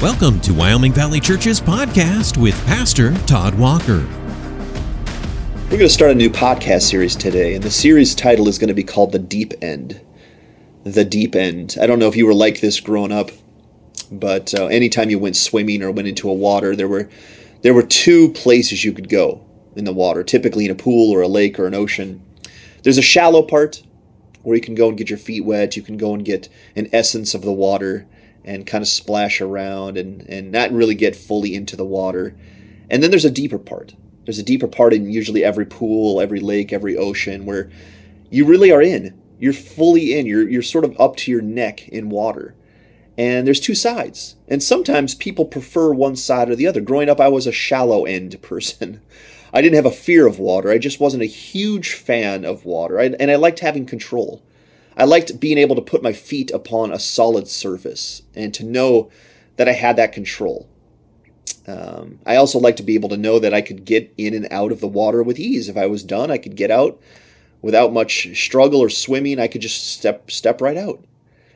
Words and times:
Welcome 0.00 0.40
to 0.42 0.54
Wyoming 0.54 0.92
Valley 0.92 1.18
Church's 1.18 1.60
podcast 1.60 2.40
with 2.40 2.54
Pastor 2.66 3.12
Todd 3.26 3.56
Walker. 3.56 4.06
We're 5.64 5.70
going 5.70 5.80
to 5.80 5.88
start 5.88 6.12
a 6.12 6.14
new 6.14 6.30
podcast 6.30 6.82
series 6.82 7.16
today, 7.16 7.56
and 7.56 7.64
the 7.64 7.70
series 7.72 8.14
title 8.14 8.46
is 8.46 8.60
going 8.60 8.68
to 8.68 8.74
be 8.74 8.84
called 8.84 9.10
The 9.10 9.18
Deep 9.18 9.54
End. 9.60 10.00
The 10.84 11.04
Deep 11.04 11.34
End. 11.34 11.76
I 11.82 11.88
don't 11.88 11.98
know 11.98 12.06
if 12.06 12.14
you 12.14 12.26
were 12.26 12.34
like 12.34 12.60
this 12.60 12.78
growing 12.78 13.10
up, 13.10 13.32
but 14.12 14.54
uh, 14.54 14.66
anytime 14.66 15.10
you 15.10 15.18
went 15.18 15.34
swimming 15.34 15.82
or 15.82 15.90
went 15.90 16.06
into 16.06 16.30
a 16.30 16.32
water, 16.32 16.76
there 16.76 16.86
were 16.86 17.10
there 17.62 17.74
were 17.74 17.82
two 17.82 18.28
places 18.34 18.84
you 18.84 18.92
could 18.92 19.08
go 19.08 19.44
in 19.74 19.84
the 19.84 19.92
water, 19.92 20.22
typically 20.22 20.64
in 20.66 20.70
a 20.70 20.76
pool 20.76 21.12
or 21.12 21.22
a 21.22 21.26
lake 21.28 21.58
or 21.58 21.66
an 21.66 21.74
ocean. 21.74 22.22
There's 22.84 22.98
a 22.98 23.02
shallow 23.02 23.42
part 23.42 23.82
where 24.44 24.54
you 24.54 24.62
can 24.62 24.76
go 24.76 24.90
and 24.90 24.96
get 24.96 25.10
your 25.10 25.18
feet 25.18 25.44
wet, 25.44 25.76
you 25.76 25.82
can 25.82 25.96
go 25.96 26.14
and 26.14 26.24
get 26.24 26.48
an 26.76 26.88
essence 26.92 27.34
of 27.34 27.42
the 27.42 27.52
water 27.52 28.06
and 28.48 28.66
kind 28.66 28.80
of 28.80 28.88
splash 28.88 29.40
around 29.42 29.98
and, 29.98 30.22
and 30.22 30.50
not 30.50 30.72
really 30.72 30.94
get 30.94 31.14
fully 31.14 31.54
into 31.54 31.76
the 31.76 31.84
water. 31.84 32.34
And 32.88 33.02
then 33.02 33.10
there's 33.10 33.26
a 33.26 33.30
deeper 33.30 33.58
part. 33.58 33.94
There's 34.24 34.38
a 34.38 34.42
deeper 34.42 34.66
part 34.66 34.94
in 34.94 35.10
usually 35.10 35.44
every 35.44 35.66
pool, 35.66 36.20
every 36.20 36.40
lake, 36.40 36.72
every 36.72 36.96
ocean 36.96 37.44
where 37.44 37.70
you 38.30 38.46
really 38.46 38.72
are 38.72 38.80
in. 38.80 39.20
You're 39.38 39.52
fully 39.52 40.18
in. 40.18 40.24
You're, 40.24 40.48
you're 40.48 40.62
sort 40.62 40.86
of 40.86 40.98
up 40.98 41.16
to 41.16 41.30
your 41.30 41.42
neck 41.42 41.86
in 41.88 42.08
water. 42.08 42.54
And 43.18 43.46
there's 43.46 43.60
two 43.60 43.74
sides. 43.74 44.36
And 44.48 44.62
sometimes 44.62 45.14
people 45.14 45.44
prefer 45.44 45.92
one 45.92 46.16
side 46.16 46.48
or 46.48 46.56
the 46.56 46.66
other. 46.66 46.80
Growing 46.80 47.10
up, 47.10 47.20
I 47.20 47.28
was 47.28 47.46
a 47.46 47.52
shallow 47.52 48.06
end 48.06 48.40
person. 48.40 49.02
I 49.52 49.60
didn't 49.60 49.76
have 49.76 49.86
a 49.86 49.90
fear 49.90 50.26
of 50.26 50.38
water. 50.38 50.70
I 50.70 50.78
just 50.78 51.00
wasn't 51.00 51.22
a 51.22 51.26
huge 51.26 51.92
fan 51.92 52.44
of 52.44 52.64
water. 52.64 52.98
I, 52.98 53.06
and 53.18 53.30
I 53.30 53.36
liked 53.36 53.60
having 53.60 53.86
control. 53.86 54.42
I 54.98 55.04
liked 55.04 55.38
being 55.38 55.58
able 55.58 55.76
to 55.76 55.82
put 55.82 56.02
my 56.02 56.12
feet 56.12 56.50
upon 56.50 56.92
a 56.92 56.98
solid 56.98 57.46
surface 57.46 58.22
and 58.34 58.52
to 58.54 58.64
know 58.64 59.10
that 59.56 59.68
I 59.68 59.72
had 59.72 59.96
that 59.96 60.12
control. 60.12 60.68
Um, 61.68 62.18
I 62.26 62.36
also 62.36 62.58
like 62.58 62.76
to 62.76 62.82
be 62.82 62.94
able 62.94 63.10
to 63.10 63.16
know 63.16 63.38
that 63.38 63.54
I 63.54 63.60
could 63.60 63.84
get 63.84 64.12
in 64.18 64.34
and 64.34 64.48
out 64.50 64.72
of 64.72 64.80
the 64.80 64.88
water 64.88 65.22
with 65.22 65.38
ease. 65.38 65.68
If 65.68 65.76
I 65.76 65.86
was 65.86 66.02
done, 66.02 66.30
I 66.30 66.38
could 66.38 66.56
get 66.56 66.70
out 66.70 67.00
without 67.62 67.92
much 67.92 68.36
struggle 68.36 68.80
or 68.80 68.90
swimming. 68.90 69.38
I 69.38 69.48
could 69.48 69.60
just 69.60 69.86
step 69.86 70.30
step 70.30 70.60
right 70.60 70.76
out. 70.76 71.04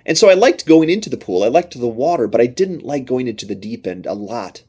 And 0.05 0.19
so 0.19 0.29
I 0.29 0.35
liked 0.35 0.67
going 0.67 0.91
into 0.91 1.11
the 1.11 1.17
pool. 1.17 1.43
I 1.43 1.49
liked 1.49 1.79
the 1.79 1.87
water, 1.89 2.29
but 2.29 2.41
I 2.41 2.47
didn't 2.47 2.85
like 2.85 3.07
going 3.07 3.27
into 3.27 3.47
the 3.47 3.55
deep 3.55 3.87
end 3.87 4.07
a 4.07 4.15
lot 4.15 4.63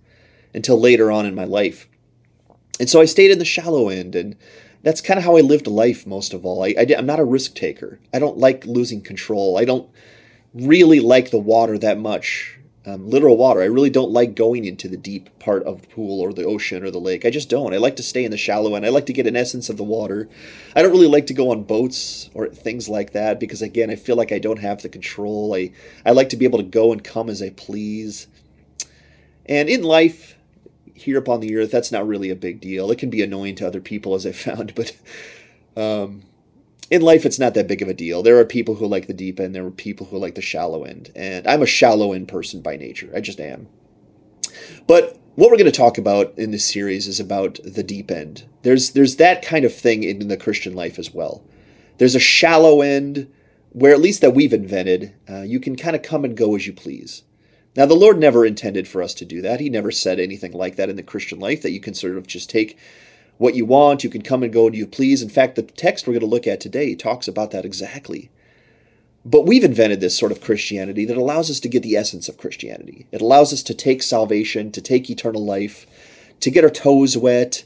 until 0.54 0.80
later 0.80 1.12
on 1.12 1.26
in 1.26 1.36
my 1.36 1.46
life. 1.46 1.88
And 2.80 2.90
so 2.90 3.02
I 3.02 3.06
stayed 3.06 3.32
in 3.32 3.40
the 3.40 3.46
shallow 3.46 3.90
end 3.90 4.16
and 4.16 4.36
that's 4.84 5.02
kind 5.02 5.18
of 5.18 5.24
how 5.24 5.38
I 5.38 5.42
lived 5.42 5.66
life 5.66 6.06
most 6.06 6.34
of 6.34 6.46
all. 6.46 6.64
I, 6.64 6.76
I, 6.78 6.86
am 6.98 7.06
not 7.06 7.20
a 7.20 7.26
risk 7.26 7.56
taker. 7.56 8.00
I 8.14 8.20
don't 8.20 8.38
like 8.38 8.66
losing 8.66 9.02
control. 9.02 9.58
I 9.58 9.66
don't 9.66 9.90
really 10.54 11.00
like 11.00 11.32
the 11.32 11.40
water 11.40 11.78
that 11.78 11.98
much, 11.98 12.60
um, 12.86 13.10
literal 13.10 13.38
water. 13.38 13.62
I 13.62 13.66
really 13.66 13.90
don't 13.90 14.12
like 14.12 14.36
going 14.36 14.66
into 14.66 14.90
the 14.90 14.98
deep 14.98 15.40
part 15.40 15.64
of 15.64 15.82
the 15.82 15.88
pool 15.88 16.20
or 16.20 16.34
the 16.34 16.44
ocean 16.44 16.84
or 16.84 16.92
the 16.92 17.00
lake. 17.00 17.26
I 17.26 17.30
just 17.30 17.50
don't. 17.50 17.74
I 17.74 17.78
like 17.78 17.96
to 17.96 18.04
stay 18.04 18.26
in 18.26 18.32
the 18.32 18.38
shallow 18.38 18.76
end. 18.76 18.86
I 18.86 18.90
like 18.90 19.06
to 19.06 19.14
get 19.14 19.26
an 19.26 19.38
essence 19.38 19.70
of 19.70 19.78
the 19.78 19.84
water. 19.84 20.28
I 20.76 20.82
don't 20.82 20.92
really 20.92 21.08
like 21.08 21.28
to 21.28 21.34
go 21.34 21.52
on 21.52 21.64
boats 21.64 22.30
or 22.34 22.50
things 22.50 22.90
like 22.90 23.14
that 23.14 23.40
because, 23.40 23.62
again, 23.62 23.90
I 23.90 23.96
feel 23.96 24.18
like 24.18 24.34
I 24.34 24.40
don't 24.40 24.60
have 24.60 24.82
the 24.82 24.90
control. 24.90 25.56
I, 25.56 25.72
I 26.06 26.12
like 26.12 26.30
to 26.30 26.38
be 26.38 26.46
able 26.46 26.60
to 26.60 26.66
go 26.66 26.92
and 26.92 27.02
come 27.02 27.30
as 27.30 27.42
I 27.42 27.52
please. 27.52 28.28
And 29.46 29.70
in 29.70 29.82
life, 29.82 30.33
here 30.94 31.18
upon 31.18 31.40
the 31.40 31.56
earth, 31.56 31.72
that's 31.72 31.92
not 31.92 32.08
really 32.08 32.30
a 32.30 32.36
big 32.36 32.62
deal. 32.62 32.92
It 32.92 33.00
can 33.00 33.10
be 33.10 33.22
annoying 33.22 33.56
to 33.56 33.68
other 33.68 33.82
people, 33.82 34.16
as 34.16 34.26
I 34.26 34.32
found, 34.32 34.74
but 34.76 34.96
um, 35.76 36.24
in 36.90 37.02
life, 37.02 37.26
it's 37.26 37.40
not 37.40 37.54
that 37.56 37.68
big 37.68 37.82
of 37.82 37.88
a 37.88 37.94
deal. 37.94 38.22
There 38.22 38.38
are 38.38 38.46
people 38.46 38.76
who 38.76 38.86
like 38.86 39.08
the 39.08 39.14
deep 39.14 39.40
end, 39.40 39.56
there 39.56 39.66
are 39.66 39.72
people 39.72 40.08
who 40.08 40.18
like 40.18 40.36
the 40.36 40.42
shallow 40.42 40.84
end, 40.84 41.12
and 41.16 41.48
I'm 41.48 41.62
a 41.62 41.68
shallow 41.68 42.14
end 42.14 42.28
person 42.28 42.62
by 42.62 42.78
nature. 42.78 43.12
I 43.16 43.22
just 43.22 43.40
am. 43.40 43.68
But 44.88 45.18
what 45.36 45.50
we're 45.50 45.58
going 45.58 45.66
to 45.66 45.72
talk 45.72 45.98
about 45.98 46.38
in 46.38 46.52
this 46.52 46.66
series 46.66 47.08
is 47.08 47.20
about 47.20 47.60
the 47.64 47.84
deep 47.84 48.12
end. 48.12 48.46
There's 48.62 48.92
there's 48.92 49.16
that 49.16 49.42
kind 49.42 49.66
of 49.66 49.74
thing 49.74 50.04
in 50.04 50.28
the 50.28 50.38
Christian 50.38 50.76
life 50.76 51.00
as 51.00 51.14
well. 51.14 51.44
There's 51.98 52.16
a 52.16 52.20
shallow 52.20 52.82
end 52.82 53.32
where, 53.72 53.94
at 53.94 54.02
least 54.02 54.22
that 54.22 54.36
we've 54.36 54.54
invented, 54.54 55.16
uh, 55.28 55.42
you 55.42 55.60
can 55.60 55.76
kind 55.76 55.96
of 55.96 56.04
come 56.04 56.24
and 56.24 56.38
go 56.38 56.56
as 56.56 56.68
you 56.68 56.74
please. 56.74 57.24
Now, 57.76 57.86
the 57.86 57.96
Lord 57.96 58.20
never 58.20 58.46
intended 58.46 58.88
for 58.88 59.02
us 59.02 59.14
to 59.16 59.26
do 59.26 59.42
that. 59.42 59.60
He 59.60 59.70
never 59.70 59.92
said 59.92 60.20
anything 60.20 60.52
like 60.52 60.76
that 60.76 60.90
in 60.90 60.96
the 60.96 61.04
Christian 61.04 61.40
life, 61.40 61.62
that 61.64 61.72
you 61.72 61.80
can 61.80 61.94
sort 61.94 62.18
of 62.18 62.28
just 62.28 62.50
take 62.50 62.78
what 63.38 63.56
you 63.56 63.66
want, 63.66 64.04
you 64.04 64.10
can 64.10 64.22
come 64.22 64.44
and 64.44 64.54
go 64.54 64.68
and 64.68 64.76
you 64.76 64.86
please. 64.86 65.22
In 65.22 65.30
fact, 65.30 65.56
the 65.56 65.64
text 65.64 66.06
we're 66.06 66.14
going 66.14 66.22
to 66.22 66.28
look 66.28 66.46
at 66.48 66.60
today 66.60 66.94
talks 66.96 67.28
about 67.28 67.52
that 67.52 67.66
exactly. 67.66 68.30
But 69.26 69.48
we've 69.48 69.64
invented 69.64 70.02
this 70.02 70.18
sort 70.18 70.32
of 70.32 70.42
Christianity 70.42 71.06
that 71.06 71.18
allows 71.18 71.50
us 71.50 71.60
to 71.62 71.70
get 71.70 71.82
the 71.82 71.96
essence 71.96 72.30
of 72.30 72.38
Christianity. 72.38 73.08
It 73.12 73.22
allows 73.22 73.54
us 73.54 73.64
to 73.64 73.74
take 73.74 74.04
salvation, 74.04 74.72
to 74.72 74.82
take 74.82 75.10
eternal 75.10 75.44
life, 75.44 75.88
to 76.42 76.52
get 76.52 76.64
our 76.64 76.70
toes 76.70 77.18
wet, 77.18 77.64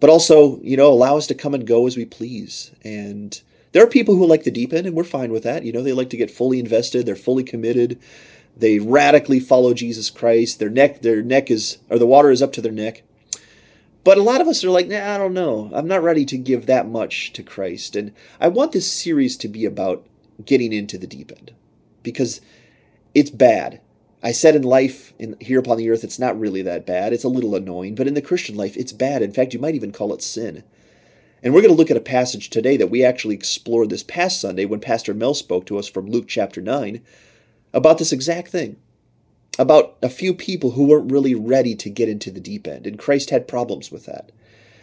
but 0.00 0.10
also, 0.10 0.60
you 0.62 0.76
know, 0.76 0.88
allow 0.88 1.16
us 1.16 1.26
to 1.28 1.34
come 1.34 1.54
and 1.54 1.66
go 1.66 1.86
as 1.86 1.96
we 1.96 2.04
please. 2.04 2.72
And 2.82 3.40
there 3.72 3.84
are 3.84 3.88
people 3.88 4.16
who 4.16 4.26
like 4.26 4.42
the 4.42 4.50
deep 4.50 4.72
end, 4.72 4.86
and 4.86 4.96
we're 4.96 5.04
fine 5.04 5.30
with 5.30 5.44
that. 5.44 5.64
You 5.64 5.72
know, 5.72 5.82
they 5.82 5.92
like 5.92 6.10
to 6.10 6.16
get 6.16 6.30
fully 6.30 6.58
invested, 6.58 7.06
they're 7.06 7.16
fully 7.16 7.44
committed. 7.44 8.00
They 8.56 8.78
radically 8.78 9.40
follow 9.40 9.74
Jesus 9.74 10.10
Christ. 10.10 10.58
Their 10.58 10.70
neck, 10.70 11.02
their 11.02 11.22
neck 11.22 11.50
is, 11.50 11.78
or 11.88 11.98
the 11.98 12.06
water 12.06 12.30
is 12.30 12.42
up 12.42 12.52
to 12.54 12.60
their 12.60 12.72
neck. 12.72 13.02
But 14.02 14.18
a 14.18 14.22
lot 14.22 14.40
of 14.40 14.48
us 14.48 14.64
are 14.64 14.70
like, 14.70 14.88
nah, 14.88 15.14
I 15.14 15.18
don't 15.18 15.34
know. 15.34 15.70
I'm 15.74 15.88
not 15.88 16.02
ready 16.02 16.24
to 16.26 16.38
give 16.38 16.66
that 16.66 16.88
much 16.88 17.32
to 17.34 17.42
Christ. 17.42 17.96
And 17.96 18.12
I 18.40 18.48
want 18.48 18.72
this 18.72 18.90
series 18.90 19.36
to 19.38 19.48
be 19.48 19.64
about 19.64 20.06
getting 20.44 20.72
into 20.72 20.96
the 20.96 21.06
deep 21.06 21.32
end 21.36 21.52
because 22.02 22.40
it's 23.14 23.30
bad. 23.30 23.80
I 24.22 24.32
said 24.32 24.54
in 24.54 24.62
life, 24.62 25.12
in, 25.18 25.36
here 25.40 25.58
upon 25.58 25.78
the 25.78 25.90
earth, 25.90 26.04
it's 26.04 26.18
not 26.18 26.38
really 26.38 26.62
that 26.62 26.86
bad. 26.86 27.12
It's 27.12 27.24
a 27.24 27.28
little 27.28 27.54
annoying, 27.54 27.94
but 27.94 28.06
in 28.06 28.14
the 28.14 28.22
Christian 28.22 28.56
life, 28.56 28.76
it's 28.76 28.92
bad. 28.92 29.22
In 29.22 29.32
fact, 29.32 29.54
you 29.54 29.60
might 29.60 29.74
even 29.74 29.92
call 29.92 30.12
it 30.12 30.22
sin. 30.22 30.62
And 31.42 31.54
we're 31.54 31.62
going 31.62 31.72
to 31.72 31.76
look 31.76 31.90
at 31.90 31.96
a 31.96 32.02
passage 32.02 32.50
today 32.50 32.76
that 32.76 32.90
we 32.90 33.02
actually 33.02 33.34
explored 33.34 33.88
this 33.88 34.02
past 34.02 34.40
Sunday 34.40 34.66
when 34.66 34.80
Pastor 34.80 35.14
Mel 35.14 35.32
spoke 35.32 35.64
to 35.66 35.78
us 35.78 35.88
from 35.88 36.06
Luke 36.06 36.26
chapter 36.28 36.60
9 36.60 37.00
about 37.72 37.98
this 37.98 38.12
exact 38.12 38.48
thing 38.48 38.76
about 39.58 39.96
a 40.00 40.08
few 40.08 40.32
people 40.32 40.70
who 40.70 40.84
weren't 40.84 41.12
really 41.12 41.34
ready 41.34 41.74
to 41.74 41.90
get 41.90 42.08
into 42.08 42.30
the 42.30 42.40
deep 42.40 42.66
end, 42.66 42.86
and 42.86 42.98
Christ 42.98 43.30
had 43.30 43.46
problems 43.46 43.90
with 43.90 44.06
that. 44.06 44.32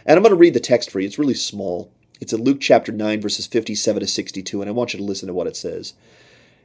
And 0.05 0.15
I'm 0.15 0.23
going 0.23 0.31
to 0.33 0.39
read 0.39 0.53
the 0.53 0.59
text 0.59 0.91
for 0.91 0.99
you. 0.99 1.07
It's 1.07 1.17
really 1.17 1.33
small. 1.33 1.91
It's 2.21 2.33
in 2.33 2.43
Luke 2.43 2.59
chapter 2.61 2.91
9, 2.91 3.19
verses 3.19 3.47
57 3.47 4.01
to 4.01 4.07
62, 4.07 4.61
and 4.61 4.69
I 4.69 4.73
want 4.73 4.93
you 4.93 4.99
to 4.99 5.05
listen 5.05 5.27
to 5.27 5.33
what 5.33 5.47
it 5.47 5.57
says. 5.57 5.93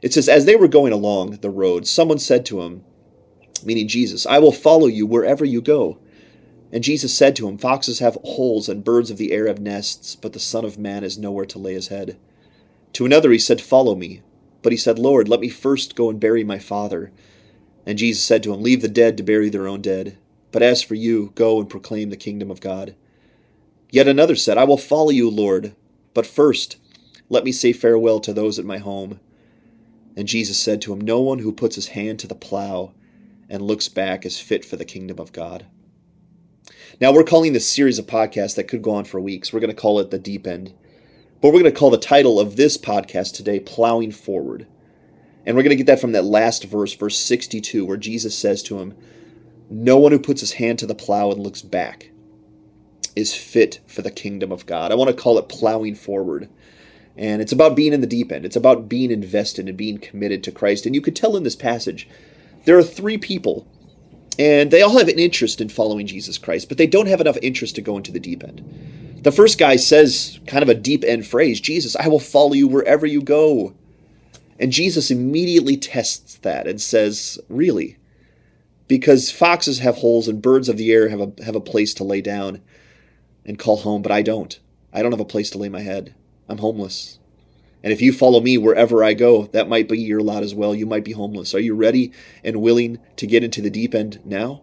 It 0.03 0.12
says, 0.12 0.28
As 0.28 0.44
they 0.44 0.56
were 0.56 0.69
going 0.69 0.93
along 0.93 1.38
the 1.38 1.50
road, 1.50 1.87
someone 1.87 2.19
said 2.19 2.44
to 2.47 2.61
him, 2.61 2.84
meaning 3.65 3.88
Jesus, 3.88 4.27
I 4.27 4.38
will 4.38 4.53
follow 4.53 4.88
you 4.88 5.06
wherever 5.06 5.44
you 5.44 5.61
go. 5.61 5.99
And 6.72 6.82
Jesus 6.84 7.15
said 7.15 7.37
to 7.37 7.49
him, 7.49 7.59
Foxes 7.59 8.00
have 8.00 8.19
holes 8.25 8.69
and 8.69 8.84
birds 8.84 9.11
of 9.11 9.19
the 9.19 9.32
air 9.32 9.47
have 9.47 9.61
nests, 9.61 10.16
but 10.16 10.32
the 10.32 10.41
Son 10.41 10.65
of 10.65 10.78
Man 10.78 11.03
has 11.03 11.19
nowhere 11.19 11.47
to 11.47 11.59
lay 11.59 11.75
his 11.75 11.88
head. 11.88 12.19
To 12.94 13.06
another 13.06 13.31
he 13.31 13.38
said, 13.38 13.61
Follow 13.61 13.94
me. 13.94 14.22
But 14.62 14.73
he 14.73 14.78
said, 14.78 14.99
Lord, 14.99 15.28
let 15.28 15.41
me 15.41 15.49
first 15.49 15.97
go 15.97 16.09
and 16.09 16.21
bury 16.21 16.45
my 16.45 16.59
father. 16.59 17.12
And 17.84 17.99
Jesus 17.99 18.23
said 18.23 18.43
to 18.45 18.55
him, 18.55 18.62
Leave 18.62 18.83
the 18.83 18.89
dead 18.89 19.17
to 19.17 19.23
bury 19.23 19.49
their 19.49 19.67
own 19.67 19.83
dead. 19.83 20.17
But 20.53 20.62
as 20.62 20.83
for 20.83 20.95
you, 20.95 21.33
go 21.34 21.59
and 21.61 21.69
proclaim 21.69 22.11
the 22.11 22.17
kingdom 22.17 22.50
of 22.50 22.61
God. 22.61 22.95
Yet 23.91 24.09
another 24.09 24.37
said, 24.37 24.59
I 24.59 24.65
will 24.65 24.78
follow 24.78 25.11
you, 25.11 25.28
Lord, 25.28 25.75
but 26.15 26.27
first 26.27 26.77
let 27.28 27.45
me 27.45 27.53
say 27.53 27.73
farewell 27.73 28.21
to 28.21 28.34
those 28.34 28.59
at 28.59 28.67
my 28.67 28.77
home. 28.77 29.19
And 30.17 30.28
Jesus 30.28 30.59
said 30.59 30.83
to 30.83 30.93
him, 30.93 31.00
No 31.00 31.21
one 31.21 31.39
who 31.39 31.50
puts 31.50 31.77
his 31.77 31.89
hand 31.89 32.19
to 32.19 32.27
the 32.27 32.34
plow 32.34 32.93
and 33.49 33.62
looks 33.62 33.89
back 33.89 34.27
is 34.27 34.39
fit 34.39 34.67
for 34.67 34.77
the 34.77 34.84
kingdom 34.84 35.19
of 35.19 35.33
God. 35.33 35.65
Now, 37.00 37.11
we're 37.12 37.25
calling 37.25 37.55
this 37.55 37.67
series 37.67 37.99
of 37.99 38.06
podcasts 38.06 38.55
that 38.56 38.69
could 38.69 38.83
go 38.83 38.93
on 38.93 39.06
for 39.06 39.19
weeks. 39.19 39.50
We're 39.50 39.61
going 39.61 39.75
to 39.75 39.81
call 39.81 39.99
it 39.99 40.11
The 40.11 40.19
Deep 40.19 40.47
End. 40.47 40.75
But 41.42 41.48
we're 41.48 41.60
going 41.60 41.72
to 41.72 41.78
call 41.78 41.91
the 41.91 41.98
title 41.98 42.38
of 42.38 42.54
this 42.54 42.78
podcast 42.78 43.34
today 43.34 43.58
Plowing 43.58 44.12
Forward. 44.12 44.64
And 45.44 45.56
we're 45.56 45.64
going 45.64 45.76
to 45.76 45.76
get 45.76 45.88
that 45.88 46.00
from 46.00 46.12
that 46.12 46.25
last 46.25 46.62
verse, 46.62 46.94
verse 46.94 47.19
62, 47.19 47.84
where 47.84 47.96
Jesus 47.96 48.38
says 48.38 48.62
to 48.62 48.78
him, 48.78 48.94
No 49.69 49.99
one 49.99 50.12
who 50.12 50.20
puts 50.20 50.40
his 50.40 50.52
hand 50.52 50.78
to 50.78 50.87
the 50.87 50.94
plow 50.94 51.32
and 51.32 51.43
looks 51.43 51.61
back 51.61 52.11
is 53.17 53.34
fit 53.34 53.81
for 53.88 54.02
the 54.02 54.11
kingdom 54.12 54.52
of 54.52 54.67
God. 54.67 54.93
I 54.93 54.94
want 54.94 55.11
to 55.11 55.20
call 55.20 55.37
it 55.37 55.49
plowing 55.49 55.96
forward. 55.96 56.49
And 57.17 57.43
it's 57.43 57.50
about 57.50 57.75
being 57.75 57.93
in 57.93 58.02
the 58.02 58.06
deep 58.06 58.31
end. 58.31 58.44
It's 58.44 58.55
about 58.55 58.88
being 58.88 59.11
invested 59.11 59.67
and 59.67 59.76
being 59.76 59.99
committed 59.99 60.44
to 60.44 60.52
Christ. 60.52 60.87
And 60.87 60.94
you 60.94 61.00
could 61.00 61.17
tell 61.17 61.37
in 61.37 61.43
this 61.43 61.56
passage, 61.56 62.08
there 62.67 62.78
are 62.78 62.84
three 62.84 63.19
people, 63.19 63.67
and 64.38 64.70
they 64.70 64.81
all 64.81 64.96
have 64.96 65.08
an 65.08 65.19
interest 65.19 65.61
in 65.61 65.70
following 65.70 66.06
Jesus 66.06 66.38
Christ, 66.38 66.69
but 66.69 66.78
they 66.78 66.87
don't 66.87 67.08
have 67.08 67.20
enough 67.20 67.37
interest 67.43 67.75
to 67.75 67.82
go 67.82 67.96
into 67.96 68.12
the 68.12 68.20
deep 68.20 68.44
end. 68.44 69.01
The 69.22 69.32
first 69.32 69.56
guy 69.56 69.76
says 69.76 70.40
kind 70.48 70.64
of 70.64 70.69
a 70.69 70.74
deep 70.74 71.04
end 71.04 71.26
phrase 71.26 71.60
Jesus, 71.60 71.94
I 71.94 72.08
will 72.08 72.19
follow 72.19 72.54
you 72.54 72.66
wherever 72.66 73.06
you 73.06 73.22
go. 73.22 73.74
And 74.58 74.72
Jesus 74.72 75.10
immediately 75.10 75.76
tests 75.76 76.36
that 76.38 76.66
and 76.66 76.80
says, 76.80 77.38
Really? 77.48 77.98
Because 78.88 79.30
foxes 79.30 79.78
have 79.78 79.98
holes 79.98 80.26
and 80.26 80.42
birds 80.42 80.69
of 80.69 80.76
the 80.76 80.92
air 80.92 81.08
have 81.08 81.20
a, 81.20 81.44
have 81.44 81.54
a 81.54 81.60
place 81.60 81.94
to 81.94 82.04
lay 82.04 82.20
down 82.20 82.60
and 83.44 83.58
call 83.58 83.78
home, 83.78 84.02
but 84.02 84.12
I 84.12 84.22
don't. 84.22 84.58
I 84.92 85.02
don't 85.02 85.12
have 85.12 85.20
a 85.20 85.24
place 85.24 85.50
to 85.50 85.58
lay 85.58 85.69
my 85.69 85.80
head. 85.80 86.14
I'm 86.48 86.58
homeless. 86.58 87.19
And 87.84 87.92
if 87.92 88.02
you 88.02 88.12
follow 88.12 88.40
me 88.40 88.58
wherever 88.58 89.02
I 89.02 89.14
go, 89.14 89.44
that 89.46 89.69
might 89.69 89.88
be 89.88 89.98
your 89.98 90.20
lot 90.20 90.42
as 90.42 90.54
well. 90.54 90.74
You 90.74 90.86
might 90.86 91.04
be 91.04 91.12
homeless. 91.12 91.54
Are 91.54 91.60
you 91.60 91.74
ready 91.74 92.12
and 92.44 92.60
willing 92.60 92.98
to 93.16 93.26
get 93.26 93.44
into 93.44 93.62
the 93.62 93.70
deep 93.70 93.94
end 93.94 94.20
now? 94.24 94.62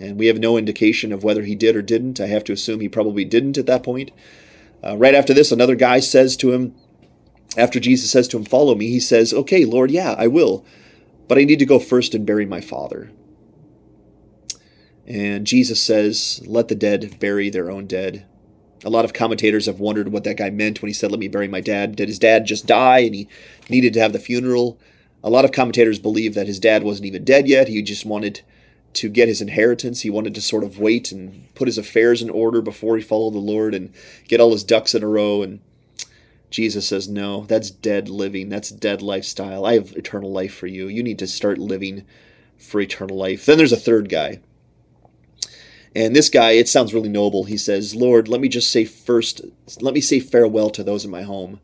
And 0.00 0.18
we 0.18 0.26
have 0.26 0.38
no 0.38 0.56
indication 0.56 1.12
of 1.12 1.24
whether 1.24 1.42
he 1.42 1.54
did 1.54 1.76
or 1.76 1.82
didn't. 1.82 2.20
I 2.20 2.26
have 2.26 2.44
to 2.44 2.52
assume 2.52 2.80
he 2.80 2.88
probably 2.88 3.24
didn't 3.24 3.58
at 3.58 3.66
that 3.66 3.82
point. 3.82 4.10
Uh, 4.82 4.96
right 4.96 5.14
after 5.14 5.32
this, 5.32 5.52
another 5.52 5.76
guy 5.76 6.00
says 6.00 6.36
to 6.38 6.52
him, 6.52 6.74
after 7.56 7.78
Jesus 7.78 8.10
says 8.10 8.28
to 8.28 8.36
him, 8.36 8.44
Follow 8.44 8.74
me, 8.74 8.88
he 8.88 9.00
says, 9.00 9.32
Okay, 9.32 9.64
Lord, 9.64 9.90
yeah, 9.90 10.14
I 10.18 10.26
will. 10.26 10.64
But 11.28 11.38
I 11.38 11.44
need 11.44 11.58
to 11.60 11.66
go 11.66 11.78
first 11.78 12.14
and 12.14 12.26
bury 12.26 12.44
my 12.44 12.60
father. 12.60 13.10
And 15.06 15.46
Jesus 15.46 15.80
says, 15.80 16.42
Let 16.46 16.68
the 16.68 16.74
dead 16.74 17.18
bury 17.20 17.50
their 17.50 17.70
own 17.70 17.86
dead. 17.86 18.26
A 18.84 18.90
lot 18.90 19.04
of 19.04 19.14
commentators 19.14 19.66
have 19.66 19.80
wondered 19.80 20.08
what 20.08 20.24
that 20.24 20.36
guy 20.36 20.50
meant 20.50 20.82
when 20.82 20.88
he 20.88 20.92
said, 20.92 21.10
Let 21.10 21.20
me 21.20 21.28
bury 21.28 21.48
my 21.48 21.60
dad. 21.60 21.96
Did 21.96 22.08
his 22.08 22.18
dad 22.18 22.46
just 22.46 22.66
die 22.66 22.98
and 23.00 23.14
he 23.14 23.28
needed 23.70 23.92
to 23.94 24.00
have 24.00 24.12
the 24.12 24.18
funeral? 24.18 24.78
A 25.22 25.30
lot 25.30 25.44
of 25.44 25.52
commentators 25.52 25.98
believe 25.98 26.34
that 26.34 26.46
his 26.46 26.60
dad 26.60 26.82
wasn't 26.82 27.06
even 27.06 27.24
dead 27.24 27.48
yet. 27.48 27.68
He 27.68 27.80
just 27.80 28.04
wanted 28.04 28.42
to 28.94 29.08
get 29.08 29.28
his 29.28 29.40
inheritance. 29.40 30.02
He 30.02 30.10
wanted 30.10 30.34
to 30.34 30.40
sort 30.40 30.64
of 30.64 30.78
wait 30.78 31.12
and 31.12 31.52
put 31.54 31.68
his 31.68 31.78
affairs 31.78 32.22
in 32.22 32.30
order 32.30 32.62
before 32.62 32.96
he 32.96 33.02
followed 33.02 33.34
the 33.34 33.38
Lord 33.38 33.74
and 33.74 33.92
get 34.28 34.40
all 34.40 34.52
his 34.52 34.64
ducks 34.64 34.94
in 34.94 35.02
a 35.02 35.08
row. 35.08 35.42
And 35.42 35.60
Jesus 36.50 36.86
says, 36.88 37.08
No, 37.08 37.44
that's 37.44 37.70
dead 37.70 38.08
living. 38.08 38.48
That's 38.48 38.70
dead 38.70 39.02
lifestyle. 39.02 39.66
I 39.66 39.74
have 39.74 39.92
eternal 39.92 40.32
life 40.32 40.54
for 40.54 40.66
you. 40.66 40.88
You 40.88 41.02
need 41.02 41.18
to 41.18 41.26
start 41.26 41.58
living 41.58 42.04
for 42.56 42.80
eternal 42.80 43.16
life. 43.16 43.44
Then 43.44 43.58
there's 43.58 43.72
a 43.72 43.76
third 43.76 44.08
guy. 44.08 44.40
And 45.96 46.14
this 46.14 46.28
guy, 46.28 46.52
it 46.52 46.68
sounds 46.68 46.92
really 46.92 47.08
noble. 47.08 47.44
He 47.44 47.56
says, 47.56 47.94
Lord, 47.94 48.26
let 48.26 48.40
me 48.40 48.48
just 48.48 48.70
say 48.70 48.84
first, 48.84 49.42
let 49.80 49.94
me 49.94 50.00
say 50.00 50.18
farewell 50.18 50.70
to 50.70 50.82
those 50.82 51.04
in 51.04 51.10
my 51.10 51.22
home. 51.22 51.60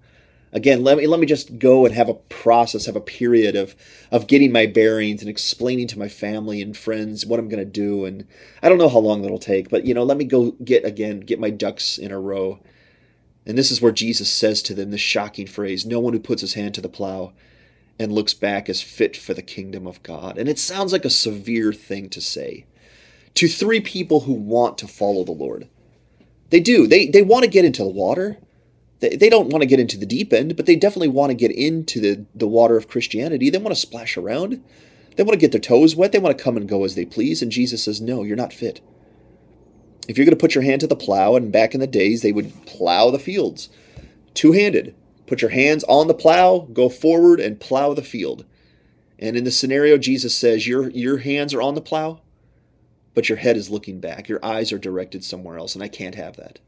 Again, 0.52 0.82
let 0.82 0.98
me 0.98 1.06
let 1.06 1.20
me 1.20 1.26
just 1.26 1.58
go 1.60 1.86
and 1.86 1.94
have 1.94 2.08
a 2.08 2.14
process, 2.14 2.86
have 2.86 2.96
a 2.96 3.00
period 3.00 3.54
of 3.54 3.76
of 4.10 4.26
getting 4.26 4.50
my 4.50 4.66
bearings 4.66 5.20
and 5.20 5.30
explaining 5.30 5.86
to 5.88 5.98
my 5.98 6.08
family 6.08 6.60
and 6.60 6.76
friends 6.76 7.24
what 7.24 7.38
I'm 7.38 7.48
going 7.48 7.64
to 7.64 7.70
do. 7.70 8.04
And 8.04 8.26
I 8.62 8.68
don't 8.68 8.78
know 8.78 8.88
how 8.88 8.98
long 8.98 9.22
that'll 9.22 9.38
take, 9.38 9.68
but 9.68 9.86
you 9.86 9.94
know, 9.94 10.02
let 10.02 10.16
me 10.16 10.24
go 10.24 10.52
get 10.64 10.84
again, 10.84 11.20
get 11.20 11.38
my 11.38 11.50
ducks 11.50 11.98
in 11.98 12.10
a 12.10 12.18
row. 12.18 12.58
And 13.46 13.56
this 13.56 13.70
is 13.70 13.80
where 13.80 13.92
Jesus 13.92 14.30
says 14.30 14.60
to 14.62 14.74
them 14.74 14.90
this 14.90 15.00
shocking 15.00 15.46
phrase: 15.46 15.86
"No 15.86 16.00
one 16.00 16.12
who 16.12 16.20
puts 16.20 16.40
his 16.40 16.54
hand 16.54 16.74
to 16.74 16.80
the 16.80 16.88
plow 16.88 17.32
and 17.98 18.12
looks 18.12 18.34
back 18.34 18.68
is 18.68 18.82
fit 18.82 19.16
for 19.16 19.34
the 19.34 19.42
kingdom 19.42 19.86
of 19.86 20.02
God." 20.02 20.36
And 20.36 20.48
it 20.48 20.58
sounds 20.58 20.92
like 20.92 21.04
a 21.04 21.10
severe 21.10 21.72
thing 21.72 22.08
to 22.10 22.20
say 22.20 22.66
to 23.34 23.46
three 23.46 23.80
people 23.80 24.20
who 24.20 24.32
want 24.32 24.78
to 24.78 24.88
follow 24.88 25.24
the 25.24 25.32
Lord. 25.32 25.68
They 26.50 26.60
do. 26.60 26.88
They 26.88 27.06
they 27.06 27.22
want 27.22 27.44
to 27.44 27.50
get 27.50 27.64
into 27.64 27.84
the 27.84 27.88
water. 27.88 28.38
They, 29.00 29.16
they 29.16 29.28
don't 29.28 29.50
want 29.50 29.62
to 29.62 29.66
get 29.66 29.80
into 29.80 29.98
the 29.98 30.06
deep 30.06 30.32
end, 30.32 30.56
but 30.56 30.66
they 30.66 30.76
definitely 30.76 31.08
want 31.08 31.30
to 31.30 31.34
get 31.34 31.50
into 31.50 32.00
the, 32.00 32.24
the 32.34 32.48
water 32.48 32.76
of 32.76 32.88
Christianity. 32.88 33.50
They 33.50 33.58
want 33.58 33.74
to 33.74 33.80
splash 33.80 34.16
around. 34.16 34.62
They 35.16 35.22
want 35.22 35.34
to 35.34 35.40
get 35.40 35.52
their 35.52 35.60
toes 35.60 35.96
wet. 35.96 36.12
They 36.12 36.18
want 36.18 36.36
to 36.36 36.42
come 36.42 36.56
and 36.56 36.68
go 36.68 36.84
as 36.84 36.94
they 36.94 37.04
please. 37.04 37.42
And 37.42 37.50
Jesus 37.52 37.84
says, 37.84 38.00
No, 38.00 38.22
you're 38.22 38.36
not 38.36 38.52
fit. 38.52 38.80
If 40.08 40.16
you're 40.16 40.24
going 40.24 40.36
to 40.36 40.40
put 40.40 40.54
your 40.54 40.64
hand 40.64 40.80
to 40.80 40.86
the 40.86 40.96
plow, 40.96 41.36
and 41.36 41.52
back 41.52 41.74
in 41.74 41.80
the 41.80 41.86
days, 41.86 42.22
they 42.22 42.32
would 42.32 42.66
plow 42.66 43.10
the 43.10 43.18
fields 43.18 43.68
two 44.34 44.52
handed. 44.52 44.94
Put 45.26 45.42
your 45.42 45.50
hands 45.50 45.84
on 45.84 46.08
the 46.08 46.14
plow, 46.14 46.66
go 46.72 46.88
forward, 46.88 47.40
and 47.40 47.60
plow 47.60 47.94
the 47.94 48.02
field. 48.02 48.44
And 49.18 49.36
in 49.36 49.44
the 49.44 49.50
scenario, 49.50 49.98
Jesus 49.98 50.34
says, 50.34 50.66
Your, 50.66 50.88
your 50.90 51.18
hands 51.18 51.54
are 51.54 51.62
on 51.62 51.74
the 51.74 51.80
plow, 51.80 52.20
but 53.14 53.28
your 53.28 53.38
head 53.38 53.56
is 53.56 53.70
looking 53.70 54.00
back. 54.00 54.28
Your 54.28 54.44
eyes 54.44 54.72
are 54.72 54.78
directed 54.78 55.22
somewhere 55.22 55.58
else, 55.58 55.74
and 55.74 55.84
I 55.84 55.88
can't 55.88 56.14
have 56.14 56.36
that. 56.36 56.58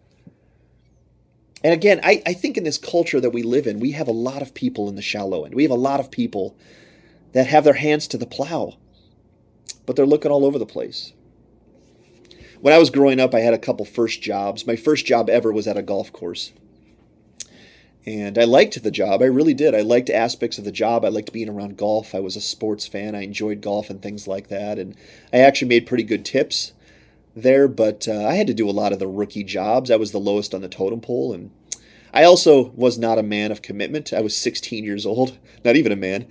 And 1.64 1.72
again, 1.72 2.00
I, 2.02 2.22
I 2.26 2.32
think 2.32 2.56
in 2.56 2.64
this 2.64 2.78
culture 2.78 3.20
that 3.20 3.30
we 3.30 3.42
live 3.42 3.66
in, 3.66 3.78
we 3.78 3.92
have 3.92 4.08
a 4.08 4.12
lot 4.12 4.42
of 4.42 4.54
people 4.54 4.88
in 4.88 4.96
the 4.96 5.02
shallow 5.02 5.44
end. 5.44 5.54
We 5.54 5.62
have 5.62 5.70
a 5.70 5.76
lot 5.76 6.00
of 6.00 6.10
people 6.10 6.56
that 7.32 7.46
have 7.46 7.64
their 7.64 7.74
hands 7.74 8.08
to 8.08 8.18
the 8.18 8.26
plow, 8.26 8.76
but 9.86 9.96
they're 9.96 10.06
looking 10.06 10.30
all 10.30 10.44
over 10.44 10.58
the 10.58 10.66
place. 10.66 11.12
When 12.60 12.74
I 12.74 12.78
was 12.78 12.90
growing 12.90 13.20
up, 13.20 13.34
I 13.34 13.40
had 13.40 13.54
a 13.54 13.58
couple 13.58 13.84
first 13.84 14.22
jobs. 14.22 14.66
My 14.66 14.76
first 14.76 15.06
job 15.06 15.28
ever 15.28 15.52
was 15.52 15.66
at 15.66 15.76
a 15.76 15.82
golf 15.82 16.12
course. 16.12 16.52
And 18.04 18.36
I 18.36 18.44
liked 18.44 18.82
the 18.82 18.90
job. 18.90 19.22
I 19.22 19.26
really 19.26 19.54
did. 19.54 19.74
I 19.74 19.80
liked 19.80 20.10
aspects 20.10 20.58
of 20.58 20.64
the 20.64 20.72
job. 20.72 21.04
I 21.04 21.08
liked 21.08 21.32
being 21.32 21.48
around 21.48 21.76
golf. 21.76 22.14
I 22.14 22.20
was 22.20 22.34
a 22.34 22.40
sports 22.40 22.86
fan. 22.86 23.14
I 23.14 23.22
enjoyed 23.22 23.60
golf 23.60 23.90
and 23.90 24.02
things 24.02 24.26
like 24.26 24.48
that. 24.48 24.78
And 24.78 24.96
I 25.32 25.38
actually 25.38 25.68
made 25.68 25.86
pretty 25.86 26.02
good 26.02 26.24
tips 26.24 26.72
there, 27.34 27.68
but 27.68 28.06
uh, 28.08 28.26
I 28.26 28.34
had 28.34 28.46
to 28.46 28.54
do 28.54 28.68
a 28.68 28.72
lot 28.72 28.92
of 28.92 28.98
the 28.98 29.06
rookie 29.06 29.44
jobs. 29.44 29.90
I 29.90 29.96
was 29.96 30.12
the 30.12 30.18
lowest 30.18 30.54
on 30.54 30.60
the 30.60 30.68
totem 30.68 31.00
pole. 31.00 31.32
And 31.32 31.50
I 32.12 32.24
also 32.24 32.70
was 32.70 32.98
not 32.98 33.18
a 33.18 33.22
man 33.22 33.50
of 33.52 33.62
commitment. 33.62 34.12
I 34.12 34.20
was 34.20 34.36
16 34.36 34.84
years 34.84 35.06
old, 35.06 35.38
not 35.64 35.76
even 35.76 35.92
a 35.92 35.96
man. 35.96 36.26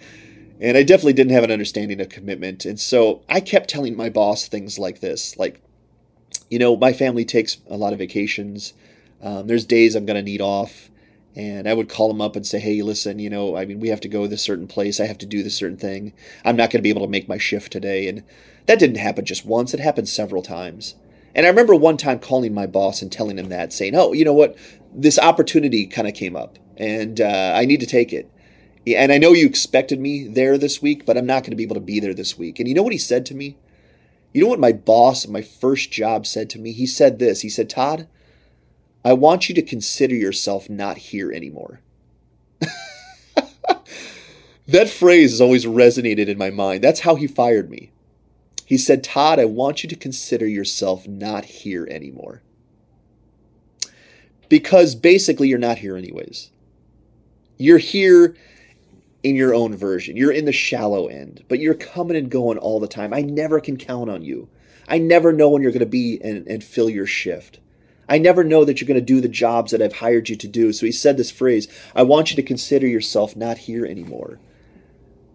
And 0.59 0.77
I 0.77 0.83
definitely 0.83 1.13
didn't 1.13 1.33
have 1.33 1.44
an 1.44 1.51
understanding 1.51 2.00
of 2.00 2.09
commitment. 2.09 2.65
And 2.65 2.80
so 2.80 3.24
I 3.27 3.39
kept 3.39 3.69
telling 3.69 3.98
my 3.98 4.09
boss 4.09 4.48
things 4.48 4.77
like 4.77 5.00
this 5.00 5.38
like, 5.38 5.59
you 6.50 6.59
know, 6.59 6.75
my 6.75 6.94
family 6.94 7.25
takes 7.25 7.57
a 7.69 7.77
lot 7.77 7.94
of 7.94 8.00
vacations. 8.00 8.74
Um, 9.21 9.48
there's 9.48 9.65
days 9.65 9.95
I'm 9.95 10.06
going 10.06 10.18
to 10.18 10.24
need 10.24 10.42
off 10.42 10.92
and 11.36 11.68
I 11.68 11.74
would 11.74 11.89
call 11.89 12.12
him 12.12 12.21
up 12.21 12.36
and 12.36 12.45
say, 12.45 12.59
"Hey, 12.59 12.81
listen, 12.81 13.19
you 13.19 13.30
know, 13.30 13.56
I 13.56 13.65
mean, 13.65 13.80
we 13.80 13.89
have 13.89 14.01
to 14.01 14.09
go 14.09 14.24
to 14.24 14.27
this 14.27 14.42
certain 14.42 14.68
place. 14.68 15.00
I 15.00 15.06
have 15.06 15.18
to 15.19 15.25
do 15.25 15.44
this 15.44 15.56
certain 15.56 15.77
thing. 15.77 16.13
I'm 16.44 16.56
not 16.56 16.71
going 16.71 16.80
to 16.80 16.83
be 16.83 16.89
able 16.89 17.06
to 17.06 17.12
make 17.12 17.30
my 17.30 17.38
shift 17.38 17.71
today." 17.71 18.07
And 18.07 18.24
that 18.66 18.80
didn't 18.80 18.98
happen 18.98 19.25
just 19.25 19.46
once; 19.46 19.74
it 19.74 19.80
happened 19.80 20.10
several 20.10 20.42
times. 20.42 20.96
And 21.34 21.46
I 21.46 21.50
remember 21.50 21.75
one 21.75 21.98
time 21.98 22.19
calling 22.19 22.54
my 22.54 22.68
boss 22.68 23.02
and 23.02 23.12
telling 23.12 23.38
him 23.38 23.50
that, 23.50 23.74
saying, 23.74 23.96
"Oh, 23.96 24.13
you 24.13 24.25
know 24.25 24.34
what? 24.34 24.58
This 24.94 25.19
opportunity 25.19 25.86
kind 25.86 26.08
of 26.08 26.13
came 26.13 26.36
up, 26.36 26.58
and 26.78 27.22
uh, 27.22 27.54
I 27.56 27.66
need 27.66 27.80
to 27.80 27.86
take 27.86 28.13
it. 28.13 28.30
And 28.88 29.12
I 29.12 29.18
know 29.18 29.34
you 29.34 29.46
expected 29.46 30.00
me 30.00 30.28
there 30.28 30.58
this 30.58 30.81
week, 30.81 31.06
but 31.06 31.18
I'm 31.18 31.25
not 31.25 31.44
going 31.44 31.52
to 31.52 31.56
be 31.56 31.63
able 31.63 31.75
to 31.75 31.81
be 31.81 32.00
there 32.00 32.13
this 32.13 32.38
week." 32.38 32.60
And 32.60 32.68
you 32.68 32.75
know 32.75 32.84
what 32.84 32.94
he 32.94 33.00
said 33.00 33.25
to 33.28 33.36
me? 33.36 33.58
You 34.34 34.44
know 34.44 34.50
what 34.50 34.60
my 34.60 34.72
boss 34.72 35.28
my 35.28 35.42
first 35.42 35.92
job 35.92 36.25
said 36.25 36.50
to 36.52 36.60
me? 36.60 36.72
He 36.72 36.86
said 36.86 37.19
this. 37.19 37.42
He 37.42 37.50
said, 37.50 37.69
"Todd." 37.69 38.08
I 39.04 39.13
want 39.13 39.50
you 39.50 39.56
to 39.56 39.63
consider 39.63 40.13
yourself 40.13 40.69
not 40.69 40.98
here 40.98 41.31
anymore. 41.31 41.81
that 44.68 44.90
phrase 44.90 45.31
has 45.31 45.42
always 45.42 45.66
resonated 45.66 46.28
in 46.28 46.38
my 46.38 46.52
mind. 46.52 46.84
That's 46.84 47.00
how 47.00 47.16
he 47.16 47.25
fired 47.25 47.72
me. 47.72 47.92
He 48.72 48.78
said, 48.78 49.04
Todd, 49.04 49.38
I 49.38 49.44
want 49.44 49.84
you 49.84 49.90
to 49.90 49.98
consider 49.98 50.48
yourself 50.48 51.06
not 51.06 51.44
here 51.44 51.86
anymore. 51.92 52.42
Because 54.48 54.96
basically, 54.96 55.50
you're 55.50 55.60
not 55.60 55.80
here 55.80 55.98
anyways. 55.98 56.52
You're 57.58 57.80
here 57.80 58.34
in 59.24 59.36
your 59.36 59.54
own 59.54 59.76
version. 59.76 60.16
You're 60.16 60.32
in 60.32 60.46
the 60.46 60.54
shallow 60.54 61.08
end, 61.08 61.44
but 61.50 61.60
you're 61.60 61.74
coming 61.74 62.16
and 62.16 62.32
going 62.32 62.58
all 62.58 62.80
the 62.80 62.88
time. 62.88 63.14
I 63.14 63.24
never 63.24 63.60
can 63.60 63.75
count 63.75 64.10
on 64.10 64.22
you. 64.22 64.48
I 64.88 65.00
never 65.00 65.34
know 65.34 65.50
when 65.50 65.62
you're 65.62 65.74
going 65.74 65.82
to 65.82 65.86
be 65.86 66.22
and, 66.24 66.48
and 66.48 66.63
fill 66.63 66.90
your 66.90 67.06
shift. 67.06 67.60
I 68.08 68.20
never 68.20 68.42
know 68.42 68.63
that 68.63 68.80
you're 68.80 68.88
going 68.88 68.98
to 68.98 69.06
do 69.06 69.20
the 69.20 69.28
jobs 69.28 69.74
that 69.74 69.82
I've 69.82 69.98
hired 69.98 70.30
you 70.30 70.38
to 70.38 70.48
do. 70.48 70.72
So 70.72 70.86
he 70.86 70.94
said 70.94 71.18
this 71.18 71.30
phrase 71.30 71.68
I 71.94 72.04
want 72.04 72.30
you 72.30 72.38
to 72.38 72.42
consider 72.42 72.88
yourself 72.88 73.36
not 73.36 73.58
here 73.58 73.86
anymore. 73.86 74.40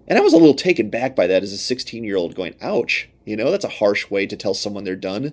And 0.09 0.19
I 0.19 0.23
was 0.23 0.33
a 0.33 0.39
little 0.39 0.55
taken 0.55 0.91
back 0.91 1.17
by 1.17 1.27
that 1.27 1.43
as 1.43 1.53
a 1.53 1.59
16 1.59 2.05
year 2.05 2.17
old, 2.17 2.35
going, 2.35 2.55
ouch, 2.63 3.09
you 3.25 3.37
know, 3.37 3.51
that's 3.51 3.65
a 3.65 3.69
harsh 3.69 4.11
way 4.11 4.27
to 4.27 4.37
tell 4.37 4.55
someone 4.55 4.85
they're 4.85 4.97
done. 4.97 5.33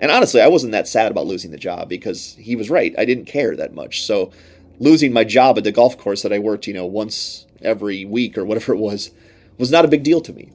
And 0.00 0.10
honestly, 0.10 0.40
I 0.40 0.48
wasn't 0.48 0.72
that 0.72 0.88
sad 0.88 1.10
about 1.10 1.26
losing 1.26 1.50
the 1.50 1.58
job 1.58 1.88
because 1.88 2.34
he 2.36 2.56
was 2.56 2.70
right. 2.70 2.94
I 2.96 3.04
didn't 3.04 3.26
care 3.26 3.56
that 3.56 3.74
much. 3.74 4.02
So 4.04 4.30
losing 4.78 5.12
my 5.12 5.24
job 5.24 5.58
at 5.58 5.64
the 5.64 5.72
golf 5.72 5.98
course 5.98 6.22
that 6.22 6.32
I 6.32 6.38
worked, 6.38 6.66
you 6.66 6.74
know, 6.74 6.86
once 6.86 7.46
every 7.60 8.04
week 8.04 8.38
or 8.38 8.44
whatever 8.44 8.72
it 8.72 8.78
was, 8.78 9.10
was 9.58 9.70
not 9.70 9.84
a 9.84 9.88
big 9.88 10.04
deal 10.04 10.20
to 10.20 10.32
me. 10.32 10.52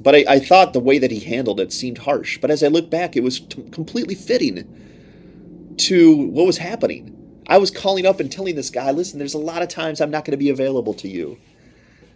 But 0.00 0.14
I, 0.14 0.24
I 0.28 0.38
thought 0.38 0.72
the 0.72 0.80
way 0.80 0.98
that 0.98 1.10
he 1.10 1.20
handled 1.20 1.60
it 1.60 1.72
seemed 1.72 1.98
harsh. 1.98 2.38
But 2.38 2.50
as 2.50 2.62
I 2.62 2.68
look 2.68 2.88
back, 2.88 3.16
it 3.16 3.22
was 3.22 3.40
t- 3.40 3.68
completely 3.70 4.14
fitting 4.14 5.74
to 5.78 6.16
what 6.16 6.46
was 6.46 6.58
happening. 6.58 7.14
I 7.48 7.58
was 7.58 7.70
calling 7.70 8.06
up 8.06 8.20
and 8.20 8.30
telling 8.30 8.54
this 8.54 8.70
guy, 8.70 8.90
listen, 8.90 9.18
there's 9.18 9.34
a 9.34 9.38
lot 9.38 9.62
of 9.62 9.68
times 9.68 10.00
I'm 10.00 10.10
not 10.10 10.24
going 10.24 10.32
to 10.32 10.36
be 10.36 10.50
available 10.50 10.94
to 10.94 11.08
you. 11.08 11.38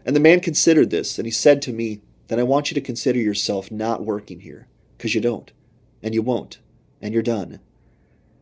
And 0.04 0.16
the 0.16 0.20
man 0.20 0.40
considered 0.40 0.90
this, 0.90 1.18
and 1.18 1.26
he 1.26 1.30
said 1.30 1.62
to 1.62 1.72
me, 1.72 2.00
then 2.28 2.40
I 2.40 2.44
want 2.44 2.70
you 2.70 2.74
to 2.74 2.80
consider 2.80 3.18
yourself 3.18 3.70
not 3.70 4.04
working 4.04 4.40
here, 4.40 4.66
because 4.96 5.14
you 5.14 5.20
don't, 5.20 5.52
and 6.02 6.14
you 6.14 6.22
won't, 6.22 6.58
and 7.00 7.12
you're 7.12 7.22
done. 7.22 7.60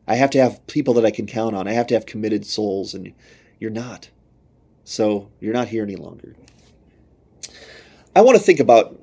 I 0.07 0.17
have 0.17 0.31
to 0.31 0.40
have 0.40 0.67
people 0.67 0.95
that 0.95 1.05
I 1.05 1.11
can 1.11 1.26
count 1.26 1.55
on. 1.55 1.69
I 1.69 1.73
have 1.73 1.87
to 1.88 1.95
have 1.95 2.07
committed 2.07 2.47
souls, 2.47 2.95
and 2.95 3.12
you're 3.59 3.71
not. 3.71 4.11
So 4.85 5.29
you're 5.40 5.52
not 5.52 5.69
here 5.69 5.83
any 5.83 5.97
longer. 5.97 6.35
I 8.14 8.23
want 8.23 8.37
to 8.37 8.43
think 8.43 8.59
about 8.59 9.00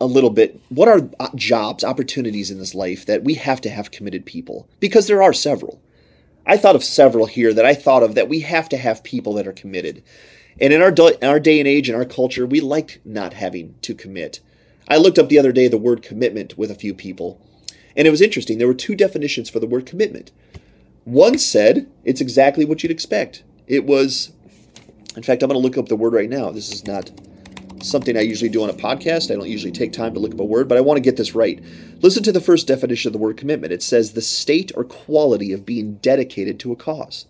a 0.00 0.06
little 0.06 0.30
bit 0.30 0.60
what 0.68 0.88
are 0.88 1.08
uh, 1.18 1.28
jobs, 1.34 1.84
opportunities 1.84 2.50
in 2.50 2.58
this 2.58 2.74
life 2.74 3.06
that 3.06 3.24
we 3.24 3.34
have 3.34 3.60
to 3.62 3.70
have 3.70 3.90
committed 3.90 4.26
people? 4.26 4.68
Because 4.80 5.06
there 5.06 5.22
are 5.22 5.32
several. 5.32 5.80
I 6.46 6.56
thought 6.56 6.76
of 6.76 6.84
several 6.84 7.26
here 7.26 7.52
that 7.52 7.64
I 7.64 7.74
thought 7.74 8.02
of 8.02 8.14
that 8.14 8.28
we 8.28 8.40
have 8.40 8.68
to 8.70 8.76
have 8.76 9.04
people 9.04 9.34
that 9.34 9.46
are 9.46 9.52
committed. 9.52 10.02
And 10.60 10.72
in 10.72 10.82
our, 10.82 10.90
in 10.90 11.28
our 11.28 11.40
day 11.40 11.60
and 11.60 11.68
age, 11.68 11.88
in 11.88 11.94
our 11.94 12.04
culture, 12.04 12.46
we 12.46 12.60
like 12.60 13.00
not 13.04 13.34
having 13.34 13.76
to 13.82 13.94
commit. 13.94 14.40
I 14.88 14.96
looked 14.96 15.18
up 15.18 15.28
the 15.28 15.38
other 15.38 15.52
day 15.52 15.68
the 15.68 15.78
word 15.78 16.02
commitment 16.02 16.58
with 16.58 16.70
a 16.70 16.74
few 16.74 16.94
people, 16.94 17.40
and 17.96 18.06
it 18.06 18.10
was 18.10 18.22
interesting. 18.22 18.58
There 18.58 18.66
were 18.66 18.74
two 18.74 18.94
definitions 18.94 19.50
for 19.50 19.60
the 19.60 19.66
word 19.66 19.86
commitment. 19.86 20.32
One 21.04 21.38
said 21.38 21.90
it's 22.04 22.20
exactly 22.20 22.64
what 22.64 22.82
you'd 22.82 22.92
expect 22.92 23.42
it 23.68 23.84
was 23.84 24.32
In 25.16 25.22
fact, 25.22 25.42
I'm 25.42 25.48
going 25.48 25.60
to 25.60 25.62
look 25.62 25.78
up 25.78 25.88
the 25.88 25.96
word 25.96 26.12
right 26.14 26.28
now. 26.30 26.50
This 26.50 26.72
is 26.72 26.86
not 26.86 27.10
something 27.82 28.16
I 28.16 28.20
usually 28.22 28.48
do 28.48 28.62
on 28.62 28.70
a 28.70 28.74
podcast. 28.74 29.30
I 29.30 29.36
don't 29.36 29.48
usually 29.48 29.72
take 29.72 29.92
time 29.92 30.14
to 30.14 30.20
look 30.20 30.32
up 30.32 30.40
a 30.40 30.44
word, 30.44 30.68
but 30.68 30.78
I 30.78 30.80
want 30.80 30.96
to 30.96 31.02
get 31.02 31.16
this 31.16 31.34
right. 31.34 31.62
Listen 32.00 32.22
to 32.24 32.32
the 32.32 32.40
first 32.40 32.66
definition 32.66 33.08
of 33.08 33.12
the 33.12 33.18
word 33.18 33.36
commitment. 33.36 33.72
It 33.72 33.82
says 33.82 34.12
the 34.12 34.22
state 34.22 34.72
or 34.74 34.84
quality 34.84 35.52
of 35.52 35.66
being 35.66 35.94
dedicated 35.96 36.58
to 36.60 36.72
a 36.72 36.76
cause. 36.76 37.26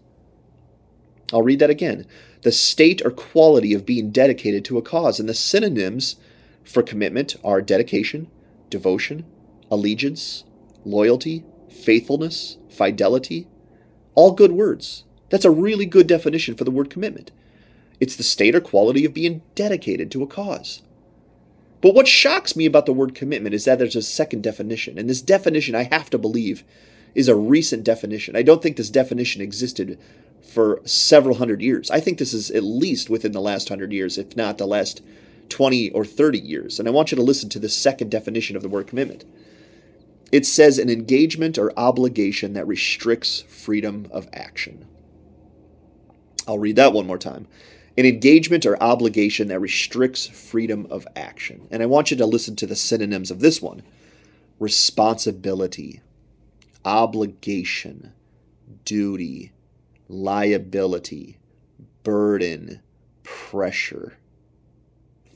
I'll 1.33 1.43
read 1.43 1.59
that 1.59 1.71
again. 1.71 2.07
The 2.43 2.53
state 2.53 3.03
or 3.05 3.11
quality 3.11 3.75
of 3.75 3.87
being 3.87 4.11
dedicated 4.11 4.65
to 4.67 4.79
a 4.79 4.83
cause. 4.83 5.19
And 5.19 5.29
the 5.29 5.35
synonyms 5.35 6.17
for 6.65 6.83
commitment 6.83 7.37
are 7.43 7.61
dedication, 7.61 8.29
devotion, 8.71 9.25
allegiance, 9.71 10.45
loyalty, 10.85 11.45
faithfulness, 11.69 12.59
fidelity. 12.69 13.47
All 14.15 14.33
good 14.33 14.53
words. 14.53 15.05
That's 15.31 15.45
a 15.45 15.51
really 15.51 15.87
good 15.87 16.07
definition 16.07 16.55
for 16.55 16.65
the 16.65 16.71
word 16.71 16.91
commitment. 16.91 17.31
It's 18.01 18.17
the 18.17 18.23
state 18.23 18.55
or 18.55 18.61
quality 18.61 19.05
of 19.05 19.15
being 19.15 19.43
dedicated 19.55 20.11
to 20.13 20.23
a 20.23 20.27
cause. 20.27 20.83
But 21.81 21.95
what 21.95 22.09
shocks 22.09 22.57
me 22.57 22.67
about 22.67 22.87
the 22.87 22.93
word 22.93 23.15
commitment 23.15 23.55
is 23.55 23.65
that 23.65 23.79
there's 23.79 23.97
a 23.97 24.03
second 24.03 24.43
definition. 24.43 24.99
And 24.99 25.09
this 25.09 25.23
definition, 25.23 25.75
I 25.75 25.85
have 25.85 26.11
to 26.11 26.19
believe, 26.19 26.65
is 27.15 27.29
a 27.29 27.37
recent 27.37 27.85
definition. 27.85 28.37
I 28.37 28.43
don't 28.43 28.63
think 28.63 28.77
this 28.77 28.91
definition 28.91 29.43
existed 29.43 29.99
for 30.43 30.81
several 30.85 31.37
hundred 31.37 31.61
years. 31.61 31.91
I 31.91 32.01
think 32.01 32.19
this 32.19 32.33
is 32.33 32.51
at 32.51 32.63
least 32.63 33.11
within 33.11 33.33
the 33.33 33.41
last 33.41 33.69
hundred 33.69 33.93
years, 33.93 34.19
if 34.19 34.37
not 34.37 34.59
the 34.59 34.67
last 34.67 35.03
20 35.49 35.91
or 35.91 36.05
30 36.05 36.39
years. 36.39 36.79
And 36.79 36.89
I 36.89 36.93
want 36.93 37.11
you 37.11 37.17
to 37.17 37.23
listen 37.23 37.49
to 37.51 37.59
the 37.59 37.69
second 37.69 38.11
definition 38.11 38.57
of 38.57 38.63
the 38.63 38.69
word 38.69 38.87
commitment. 38.87 39.25
It 40.31 40.45
says 40.45 40.79
an 40.79 40.91
engagement 40.91 41.59
or 41.59 41.73
obligation 41.79 42.53
that 42.53 42.67
restricts 42.67 43.43
freedom 43.49 44.07
of 44.11 44.29
action. 44.33 44.87
I'll 46.47 46.59
read 46.59 46.77
that 46.77 46.93
one 46.93 47.07
more 47.07 47.19
time 47.19 47.47
an 47.99 48.07
engagement 48.07 48.65
or 48.65 48.81
obligation 48.81 49.49
that 49.49 49.59
restricts 49.59 50.29
freedom 50.29 50.87
of 50.89 51.05
action. 51.17 51.67
And 51.69 51.83
I 51.83 51.87
want 51.87 52.13
you 52.13 52.17
to 52.19 52.27
listen 52.27 52.55
to 52.57 52.67
the 52.67 52.77
synonyms 52.77 53.33
of 53.33 53.41
this 53.41 53.61
one 53.61 53.83
responsibility, 54.61 56.01
obligation, 56.85 58.13
duty, 58.85 59.53
liability, 60.09 61.39
burden, 62.03 62.81
pressure. 63.23 64.17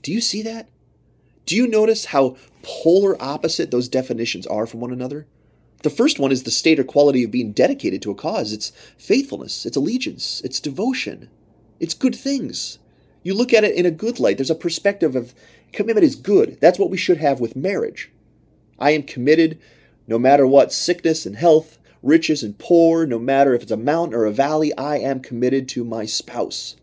Do 0.03 0.13
you 0.13 0.21
see 0.21 0.43
that? 0.43 0.69
Do 1.47 1.57
you 1.57 1.67
notice 1.67 2.07
how 2.07 2.37
polar 2.63 3.21
opposite 3.23 3.71
those 3.71 3.89
definitions 3.89 4.47
are 4.47 4.67
from 4.67 4.81
one 4.81 4.93
another? 4.93 5.27
The 5.83 5.91
first 5.91 6.19
one 6.19 6.31
is 6.31 6.45
the 6.45 6.51
state 6.51 6.79
or 6.79 6.85
quality 6.85 7.25
of 7.25 7.31
being 7.31 7.53
dedicated 7.53 8.03
to 8.03 8.11
a 8.11 8.15
cause. 8.15 8.53
It's 8.53 8.71
faithfulness, 8.97 9.67
it's 9.67 9.77
allegiance, 9.77 10.41
it's 10.45 10.61
devotion. 10.61 11.29
It's 11.81 11.95
good 11.95 12.15
things. 12.15 12.79
You 13.25 13.35
look 13.35 13.53
at 13.53 13.65
it 13.65 13.75
in 13.75 13.87
a 13.87 13.91
good 13.91 14.21
light. 14.21 14.39
There's 14.39 14.51
a 14.51 14.55
perspective 14.55 15.17
of 15.17 15.35
commitment 15.73 16.05
is 16.05 16.15
good. 16.15 16.59
That's 16.61 16.79
what 16.79 16.91
we 16.91 16.97
should 16.97 17.17
have 17.17 17.41
with 17.41 17.57
marriage. 17.57 18.11
I 18.79 18.93
am 18.93 19.03
committed 19.03 19.59
no 20.07 20.19
matter 20.19 20.47
what 20.47 20.73
sickness 20.73 21.27
and 21.27 21.37
health, 21.37 21.79
riches 22.03 22.43
and 22.43 22.59
poor, 22.59 23.07
no 23.07 23.19
matter 23.19 23.55
if 23.55 23.63
it's 23.63 23.71
a 23.71 23.77
mountain 23.77 24.15
or 24.15 24.25
a 24.25 24.33
valley, 24.33 24.77
I 24.77 24.99
am 24.99 25.21
committed 25.21 25.69
to 25.71 25.85
my 25.85 26.05
spouse. 26.05 26.77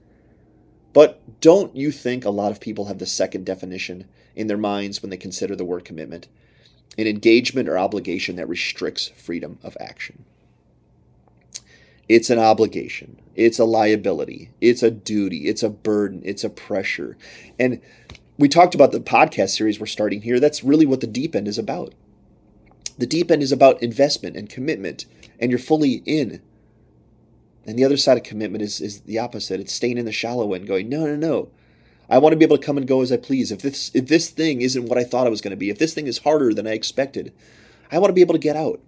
But 0.93 1.41
don't 1.41 1.75
you 1.75 1.91
think 1.91 2.25
a 2.25 2.29
lot 2.29 2.51
of 2.51 2.59
people 2.59 2.85
have 2.85 2.97
the 2.97 3.05
second 3.05 3.45
definition 3.45 4.05
in 4.35 4.47
their 4.47 4.57
minds 4.57 5.01
when 5.01 5.09
they 5.09 5.17
consider 5.17 5.55
the 5.55 5.65
word 5.65 5.85
commitment? 5.85 6.27
An 6.97 7.07
engagement 7.07 7.69
or 7.69 7.77
obligation 7.77 8.35
that 8.38 8.49
restricts 8.49 9.07
freedom 9.09 9.59
of 9.63 9.77
action. 9.79 10.25
It's 12.07 12.31
an 12.31 12.39
obligation. 12.39 13.21
It's 13.35 13.59
a 13.59 13.65
liability. 13.65 14.49
It's 14.59 14.81
a 14.81 14.89
duty. 14.89 15.47
It's 15.47 15.61
a 15.61 15.69
burden. 15.69 16.21
It's 16.25 16.43
a 16.43 16.49
pressure. 16.49 17.17
And 17.59 17.81
we 18.38 18.49
talked 18.49 18.73
about 18.73 18.91
the 18.91 18.99
podcast 18.99 19.55
series 19.55 19.79
we're 19.79 19.85
starting 19.85 20.23
here. 20.23 20.39
That's 20.39 20.63
really 20.63 20.88
what 20.88 21.01
the 21.01 21.07
deep 21.07 21.35
end 21.35 21.47
is 21.47 21.59
about. 21.59 21.93
The 22.99 23.07
deep 23.07 23.31
end 23.31 23.41
is 23.41 23.51
about 23.51 23.81
investment 23.81 24.35
and 24.35 24.47
commitment, 24.47 25.05
and 25.39 25.49
you're 25.49 25.57
fully 25.57 26.03
in. 26.05 26.41
And 27.65 27.77
the 27.77 27.83
other 27.83 27.97
side 27.97 28.17
of 28.17 28.23
commitment 28.23 28.61
is, 28.61 28.79
is 28.79 29.01
the 29.01 29.17
opposite. 29.17 29.59
It's 29.59 29.73
staying 29.73 29.97
in 29.97 30.05
the 30.05 30.11
shallow 30.11 30.53
end, 30.53 30.67
going, 30.67 30.89
no, 30.89 31.05
no, 31.05 31.15
no. 31.15 31.49
I 32.09 32.19
want 32.19 32.33
to 32.33 32.37
be 32.37 32.45
able 32.45 32.57
to 32.57 32.65
come 32.65 32.77
and 32.77 32.87
go 32.87 33.01
as 33.01 33.11
I 33.11 33.17
please. 33.17 33.51
If 33.51 33.61
this 33.61 33.91
if 33.93 34.07
this 34.07 34.29
thing 34.29 34.61
isn't 34.61 34.87
what 34.87 34.97
I 34.97 35.03
thought 35.03 35.27
it 35.27 35.31
was 35.31 35.41
going 35.41 35.51
to 35.51 35.57
be, 35.57 35.69
if 35.69 35.79
this 35.79 35.93
thing 35.93 36.07
is 36.07 36.19
harder 36.19 36.53
than 36.53 36.67
I 36.67 36.71
expected, 36.71 37.33
I 37.91 37.99
want 37.99 38.09
to 38.09 38.15
be 38.15 38.21
able 38.21 38.33
to 38.33 38.39
get 38.39 38.55
out. 38.55 38.79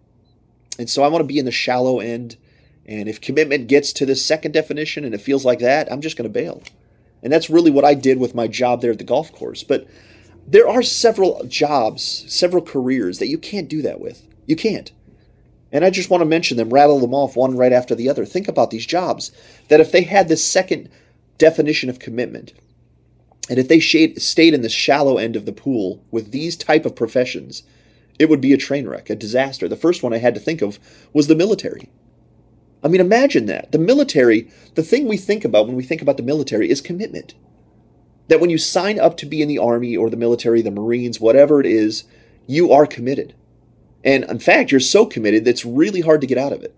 And 0.79 0.89
so 0.89 1.03
I 1.03 1.07
want 1.07 1.21
to 1.21 1.27
be 1.27 1.39
in 1.39 1.45
the 1.45 1.51
shallow 1.51 1.99
end 1.99 2.37
and 2.85 3.07
if 3.07 3.21
commitment 3.21 3.67
gets 3.67 3.93
to 3.93 4.05
the 4.05 4.15
second 4.15 4.51
definition 4.51 5.05
and 5.05 5.13
it 5.13 5.21
feels 5.21 5.45
like 5.45 5.59
that, 5.59 5.91
I'm 5.91 6.01
just 6.01 6.17
going 6.17 6.29
to 6.29 6.33
bail. 6.33 6.63
And 7.23 7.31
that's 7.31 7.49
really 7.49 7.71
what 7.71 7.85
I 7.85 7.93
did 7.93 8.19
with 8.19 8.35
my 8.35 8.47
job 8.47 8.81
there 8.81 8.91
at 8.91 8.97
the 8.97 9.03
golf 9.03 9.31
course. 9.31 9.63
But 9.63 9.87
there 10.47 10.67
are 10.67 10.83
several 10.83 11.43
jobs, 11.45 12.25
several 12.27 12.61
careers 12.61 13.19
that 13.19 13.27
you 13.27 13.37
can't 13.37 13.69
do 13.69 13.81
that 13.81 13.99
with. 13.99 14.27
You 14.45 14.55
can't. 14.55 14.91
And 15.71 15.85
I 15.85 15.89
just 15.89 16.09
want 16.09 16.21
to 16.21 16.25
mention 16.25 16.57
them, 16.57 16.69
rattle 16.69 16.99
them 16.99 17.13
off 17.13 17.37
one 17.37 17.55
right 17.55 17.71
after 17.71 17.95
the 17.95 18.09
other. 18.09 18.25
Think 18.25 18.47
about 18.47 18.71
these 18.71 18.85
jobs 18.85 19.31
that 19.69 19.79
if 19.79 19.91
they 19.91 20.03
had 20.03 20.27
this 20.27 20.45
second 20.45 20.89
definition 21.37 21.89
of 21.89 21.99
commitment, 21.99 22.53
and 23.49 23.57
if 23.57 23.67
they 23.67 23.79
stayed 23.79 24.53
in 24.53 24.61
the 24.61 24.69
shallow 24.69 25.17
end 25.17 25.35
of 25.35 25.45
the 25.45 25.53
pool 25.53 26.03
with 26.11 26.31
these 26.31 26.55
type 26.57 26.85
of 26.85 26.95
professions, 26.95 27.63
it 28.19 28.29
would 28.29 28.41
be 28.41 28.53
a 28.53 28.57
train 28.57 28.87
wreck, 28.87 29.09
a 29.09 29.15
disaster. 29.15 29.67
The 29.67 29.75
first 29.75 30.03
one 30.03 30.13
I 30.13 30.17
had 30.17 30.35
to 30.35 30.39
think 30.39 30.61
of 30.61 30.79
was 31.13 31.27
the 31.27 31.35
military. 31.35 31.89
I 32.83 32.87
mean, 32.87 33.01
imagine 33.01 33.45
that. 33.47 33.71
The 33.71 33.77
military, 33.77 34.49
the 34.75 34.83
thing 34.83 35.07
we 35.07 35.17
think 35.17 35.45
about 35.45 35.67
when 35.67 35.75
we 35.75 35.83
think 35.83 36.01
about 36.01 36.17
the 36.17 36.23
military 36.23 36.69
is 36.69 36.81
commitment. 36.81 37.33
That 38.31 38.39
when 38.39 38.49
you 38.49 38.57
sign 38.57 38.97
up 38.97 39.17
to 39.17 39.25
be 39.25 39.41
in 39.41 39.49
the 39.49 39.59
Army 39.59 39.97
or 39.97 40.09
the 40.09 40.15
military, 40.15 40.61
the 40.61 40.71
Marines, 40.71 41.19
whatever 41.19 41.59
it 41.59 41.65
is, 41.65 42.05
you 42.47 42.71
are 42.71 42.85
committed. 42.85 43.35
And 44.05 44.23
in 44.23 44.39
fact, 44.39 44.71
you're 44.71 44.79
so 44.79 45.05
committed 45.05 45.43
that 45.43 45.49
it's 45.49 45.65
really 45.65 45.99
hard 45.99 46.21
to 46.21 46.27
get 46.27 46.37
out 46.37 46.53
of 46.53 46.63
it. 46.63 46.73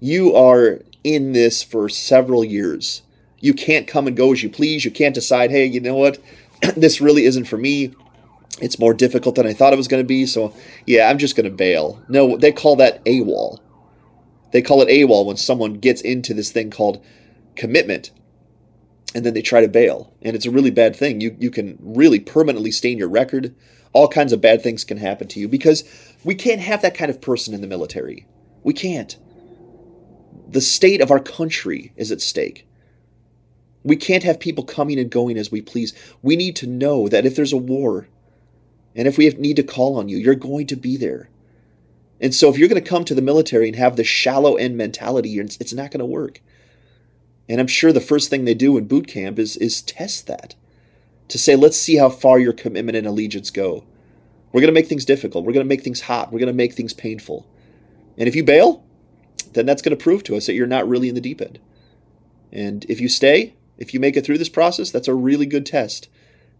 You 0.00 0.36
are 0.36 0.80
in 1.02 1.32
this 1.32 1.62
for 1.62 1.88
several 1.88 2.44
years. 2.44 3.00
You 3.38 3.54
can't 3.54 3.86
come 3.86 4.06
and 4.06 4.14
go 4.14 4.34
as 4.34 4.42
you 4.42 4.50
please. 4.50 4.84
You 4.84 4.90
can't 4.90 5.14
decide, 5.14 5.50
hey, 5.50 5.64
you 5.64 5.80
know 5.80 5.96
what? 5.96 6.18
this 6.76 7.00
really 7.00 7.24
isn't 7.24 7.46
for 7.46 7.56
me. 7.56 7.94
It's 8.60 8.78
more 8.78 8.92
difficult 8.92 9.36
than 9.36 9.46
I 9.46 9.54
thought 9.54 9.72
it 9.72 9.78
was 9.78 9.88
going 9.88 10.02
to 10.02 10.06
be. 10.06 10.26
So, 10.26 10.52
yeah, 10.84 11.08
I'm 11.08 11.16
just 11.16 11.36
going 11.36 11.48
to 11.48 11.56
bail. 11.56 12.02
No, 12.06 12.36
they 12.36 12.52
call 12.52 12.76
that 12.76 13.02
AWOL. 13.06 13.60
They 14.52 14.60
call 14.60 14.82
it 14.82 14.90
AWOL 14.90 15.24
when 15.24 15.38
someone 15.38 15.78
gets 15.78 16.02
into 16.02 16.34
this 16.34 16.52
thing 16.52 16.70
called 16.70 17.02
commitment 17.56 18.10
and 19.14 19.24
then 19.24 19.34
they 19.34 19.42
try 19.42 19.60
to 19.60 19.68
bail. 19.68 20.12
And 20.22 20.36
it's 20.36 20.46
a 20.46 20.50
really 20.50 20.70
bad 20.70 20.94
thing. 20.94 21.20
You, 21.20 21.36
you 21.38 21.50
can 21.50 21.78
really 21.80 22.20
permanently 22.20 22.70
stain 22.70 22.98
your 22.98 23.08
record. 23.08 23.54
All 23.92 24.08
kinds 24.08 24.32
of 24.32 24.40
bad 24.40 24.62
things 24.62 24.84
can 24.84 24.98
happen 24.98 25.26
to 25.28 25.40
you 25.40 25.48
because 25.48 25.84
we 26.24 26.34
can't 26.34 26.60
have 26.60 26.82
that 26.82 26.94
kind 26.94 27.10
of 27.10 27.20
person 27.20 27.54
in 27.54 27.60
the 27.60 27.66
military. 27.66 28.26
We 28.62 28.72
can't. 28.72 29.16
The 30.48 30.60
state 30.60 31.00
of 31.00 31.10
our 31.10 31.20
country 31.20 31.92
is 31.96 32.12
at 32.12 32.20
stake. 32.20 32.66
We 33.82 33.96
can't 33.96 34.24
have 34.24 34.38
people 34.38 34.64
coming 34.64 34.98
and 34.98 35.10
going 35.10 35.38
as 35.38 35.50
we 35.50 35.60
please. 35.62 35.94
We 36.22 36.36
need 36.36 36.54
to 36.56 36.66
know 36.66 37.08
that 37.08 37.24
if 37.24 37.34
there's 37.34 37.52
a 37.52 37.56
war 37.56 38.08
and 38.94 39.08
if 39.08 39.16
we 39.16 39.28
need 39.30 39.56
to 39.56 39.62
call 39.62 39.96
on 39.96 40.08
you, 40.08 40.18
you're 40.18 40.34
going 40.34 40.66
to 40.68 40.76
be 40.76 40.96
there. 40.96 41.30
And 42.20 42.34
so 42.34 42.50
if 42.50 42.58
you're 42.58 42.68
going 42.68 42.82
to 42.82 42.88
come 42.88 43.04
to 43.06 43.14
the 43.14 43.22
military 43.22 43.68
and 43.68 43.76
have 43.76 43.96
the 43.96 44.04
shallow 44.04 44.56
end 44.56 44.76
mentality, 44.76 45.38
it's 45.38 45.72
not 45.72 45.90
going 45.90 46.00
to 46.00 46.06
work. 46.06 46.42
And 47.50 47.58
I'm 47.60 47.66
sure 47.66 47.92
the 47.92 48.00
first 48.00 48.30
thing 48.30 48.44
they 48.44 48.54
do 48.54 48.78
in 48.78 48.86
boot 48.86 49.08
camp 49.08 49.36
is 49.36 49.56
is 49.56 49.82
test 49.82 50.28
that. 50.28 50.54
To 51.26 51.36
say, 51.36 51.56
let's 51.56 51.76
see 51.76 51.96
how 51.96 52.08
far 52.08 52.38
your 52.38 52.52
commitment 52.52 52.96
and 52.96 53.08
allegiance 53.08 53.50
go. 53.50 53.82
We're 54.52 54.60
going 54.60 54.72
to 54.72 54.80
make 54.80 54.86
things 54.86 55.04
difficult. 55.04 55.44
We're 55.44 55.52
going 55.52 55.66
to 55.66 55.68
make 55.68 55.82
things 55.82 56.02
hot. 56.02 56.32
We're 56.32 56.38
going 56.38 56.46
to 56.46 56.52
make 56.52 56.74
things 56.74 56.94
painful. 56.94 57.48
And 58.16 58.28
if 58.28 58.36
you 58.36 58.44
bail, 58.44 58.84
then 59.54 59.66
that's 59.66 59.82
going 59.82 59.96
to 59.96 60.02
prove 60.02 60.22
to 60.24 60.36
us 60.36 60.46
that 60.46 60.54
you're 60.54 60.68
not 60.68 60.88
really 60.88 61.08
in 61.08 61.16
the 61.16 61.20
deep 61.20 61.40
end. 61.40 61.58
And 62.52 62.86
if 62.88 63.00
you 63.00 63.08
stay, 63.08 63.54
if 63.78 63.92
you 63.92 63.98
make 63.98 64.16
it 64.16 64.24
through 64.24 64.38
this 64.38 64.48
process, 64.48 64.92
that's 64.92 65.08
a 65.08 65.14
really 65.14 65.46
good 65.46 65.66
test 65.66 66.08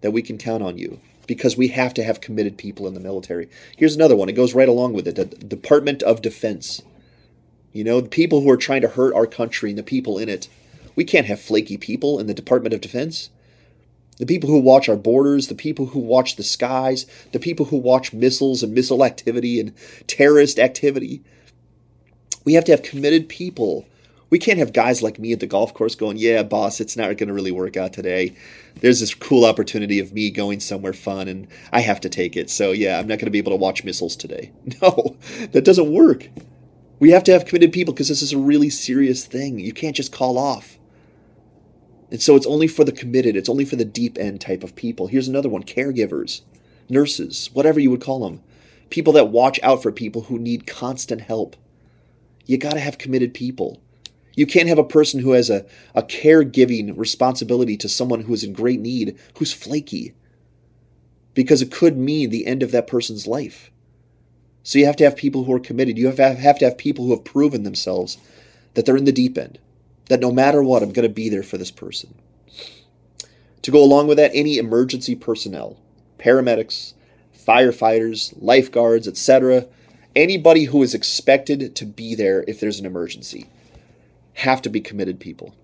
that 0.01 0.11
we 0.11 0.23
can 0.23 0.39
count 0.39 0.65
on 0.65 0.77
you 0.77 0.99
because 1.29 1.57
we 1.57 1.69
have 1.69 1.95
to 1.95 2.03
have 2.03 2.21
committed 2.21 2.59
people 2.59 2.89
in 2.89 2.95
the 2.95 3.01
military. 3.01 3.49
Here's 3.77 3.95
another 3.95 4.17
one. 4.17 4.29
It 4.29 4.33
goes 4.33 4.55
right 4.55 4.69
along 4.69 4.95
with 4.95 5.07
it. 5.07 5.15
The 5.15 5.25
Department 5.25 6.03
of 6.03 6.21
Defense. 6.21 6.83
You 7.73 7.85
know, 7.85 8.01
the 8.01 8.09
people 8.09 8.41
who 8.41 8.51
are 8.51 8.57
trying 8.57 8.83
to 8.83 8.89
hurt 8.89 9.15
our 9.15 9.27
country 9.27 9.71
and 9.71 9.79
the 9.79 9.85
people 9.85 10.19
in 10.19 10.29
it. 10.29 10.49
We 11.01 11.05
can't 11.05 11.25
have 11.29 11.41
flaky 11.41 11.79
people 11.79 12.19
in 12.19 12.27
the 12.27 12.35
Department 12.35 12.75
of 12.75 12.83
Defense. 12.83 13.31
The 14.19 14.27
people 14.27 14.51
who 14.51 14.61
watch 14.61 14.87
our 14.87 14.97
borders, 14.97 15.49
the 15.49 15.55
people 15.55 15.87
who 15.87 15.99
watch 15.99 16.37
the 16.37 16.43
skies, 16.43 17.07
the 17.33 17.39
people 17.39 17.65
who 17.65 17.79
watch 17.79 18.13
missiles 18.13 18.63
and 18.63 18.75
missile 18.75 19.03
activity 19.03 19.59
and 19.59 19.73
terrorist 20.07 20.59
activity. 20.59 21.23
We 22.45 22.53
have 22.53 22.67
to 22.67 22.73
have 22.73 22.83
committed 22.83 23.31
people 23.31 23.87
we 24.29 24.39
can't 24.39 24.59
have 24.59 24.75
guys 24.75 25.03
like 25.03 25.19
me 25.19 25.33
at 25.33 25.41
the 25.41 25.47
golf 25.47 25.73
course 25.73 25.95
going, 25.95 26.19
yeah, 26.19 26.43
boss, 26.43 26.83
it's 26.83 26.99
not 26.99 27.17
going 27.17 27.29
to 27.29 27.35
really 27.35 27.51
work 27.51 27.79
out 27.79 27.95
today. 27.95 28.37
There's 28.77 29.01
this 29.01 29.15
cool 29.15 29.47
opportunity 29.47 29.99
of 30.01 30.13
me 30.13 30.31
going 30.31 30.61
somewhere 30.61 30.93
fun 30.93 31.29
and 31.29 31.49
I 31.73 31.81
have 31.81 32.01
to 32.03 32.11
take 32.11 32.37
it. 32.37 32.51
So, 32.51 32.73
yeah, 32.73 32.99
I'm 32.99 33.07
not 33.07 33.17
going 33.17 33.25
to 33.25 33.31
be 33.31 33.39
able 33.39 33.53
to 33.53 33.57
watch 33.57 33.85
missiles 33.85 34.17
today. 34.17 34.53
No, 34.83 35.17
that 35.53 35.65
doesn't 35.65 35.91
work. 35.91 36.29
We 37.01 37.11
have 37.13 37.25
to 37.25 37.33
have 37.33 37.47
committed 37.47 37.73
people 37.73 37.95
because 37.95 38.09
this 38.09 38.23
is 38.23 38.35
a 38.35 38.39
really 38.39 38.69
serious 38.71 39.25
thing. 39.25 39.59
You 39.59 39.73
can't 39.73 39.97
just 39.97 40.13
call 40.13 40.39
off. 40.39 40.79
And 42.11 42.21
so 42.21 42.37
it's 42.37 42.47
only 42.47 42.67
for 42.67 42.85
the 42.85 42.93
committed, 42.93 43.37
it's 43.37 43.49
only 43.49 43.65
for 43.65 43.77
the 43.77 43.85
deep 43.85 44.19
end 44.19 44.41
type 44.41 44.65
of 44.65 44.75
people. 44.75 45.07
Here's 45.07 45.29
another 45.29 45.49
one 45.49 45.63
caregivers, 45.63 46.43
nurses, 46.89 47.51
whatever 47.53 47.79
you 47.79 47.91
would 47.91 48.01
call 48.01 48.21
them. 48.21 48.43
People 48.91 49.13
that 49.13 49.29
watch 49.29 49.61
out 49.63 49.83
for 49.83 49.93
people 49.93 50.23
who 50.23 50.39
need 50.39 50.67
constant 50.67 51.21
help. 51.21 51.57
You 52.47 52.59
got 52.59 52.73
to 52.73 52.81
have 52.81 52.99
committed 52.99 53.33
people. 53.33 53.81
You 54.35 54.47
can't 54.47 54.69
have 54.69 54.79
a 54.79 54.85
person 54.85 55.21
who 55.21 55.33
has 55.33 55.51
a, 55.51 55.67
a 55.95 56.03
caregiving 56.03 56.97
responsibility 56.97 57.77
to 57.77 57.89
someone 57.89 58.23
who 58.23 58.35
is 58.35 58.43
in 58.43 58.53
great 58.53 58.81
need 58.81 59.17
who's 59.39 59.53
flaky 59.53 60.15
because 61.35 61.63
it 61.63 61.71
could 61.71 61.97
mean 61.97 62.31
the 62.31 62.47
end 62.47 62.63
of 62.63 62.73
that 62.73 62.87
person's 62.87 63.27
life. 63.27 63.71
So 64.63 64.79
you 64.79 64.87
have 64.87 64.97
to 64.97 65.05
have 65.05 65.17
people 65.17 65.45
who 65.45 65.53
are 65.53 65.61
committed. 65.61 65.97
You 65.97 66.07
have 66.07 66.17
to 66.17 66.25
have, 66.25 66.39
have 66.39 66.59
to 66.59 66.65
have 66.67 66.79
people 66.79 67.05
who 67.05 67.13
have 67.13 67.25
proven 67.25 67.63
themselves 67.63 68.19
that 68.75 68.87
they're 68.87 68.97
in 68.97 69.05
the 69.05 69.13
deep 69.13 69.39
end, 69.39 69.59
that 70.11 70.21
no 70.21 70.33
matter 70.33 70.61
what, 70.61 70.83
I'm 70.83 70.93
going 70.93 71.09
to 71.09 71.15
be 71.15 71.29
there 71.29 71.45
for 71.45 71.57
this 71.57 71.71
person. 71.71 72.13
To 73.63 73.71
go 73.71 73.83
along 73.83 74.09
with 74.09 74.17
that, 74.17 74.33
any 74.35 74.59
emergency 74.59 75.15
personnel, 75.15 75.79
paramedics, 76.19 76.95
firefighters, 77.47 78.35
lifeguards, 78.37 79.07
etc., 79.07 79.67
anybody 80.17 80.65
who 80.65 80.83
is 80.83 80.95
expected 80.95 81.77
to 81.77 81.87
be 81.87 82.17
there 82.17 82.45
if 82.49 82.59
there's 82.59 82.81
an 82.81 82.87
emergency 82.87 83.49
have 84.35 84.61
to 84.63 84.69
be 84.69 84.81
committed 84.81 85.21
people. 85.21 85.55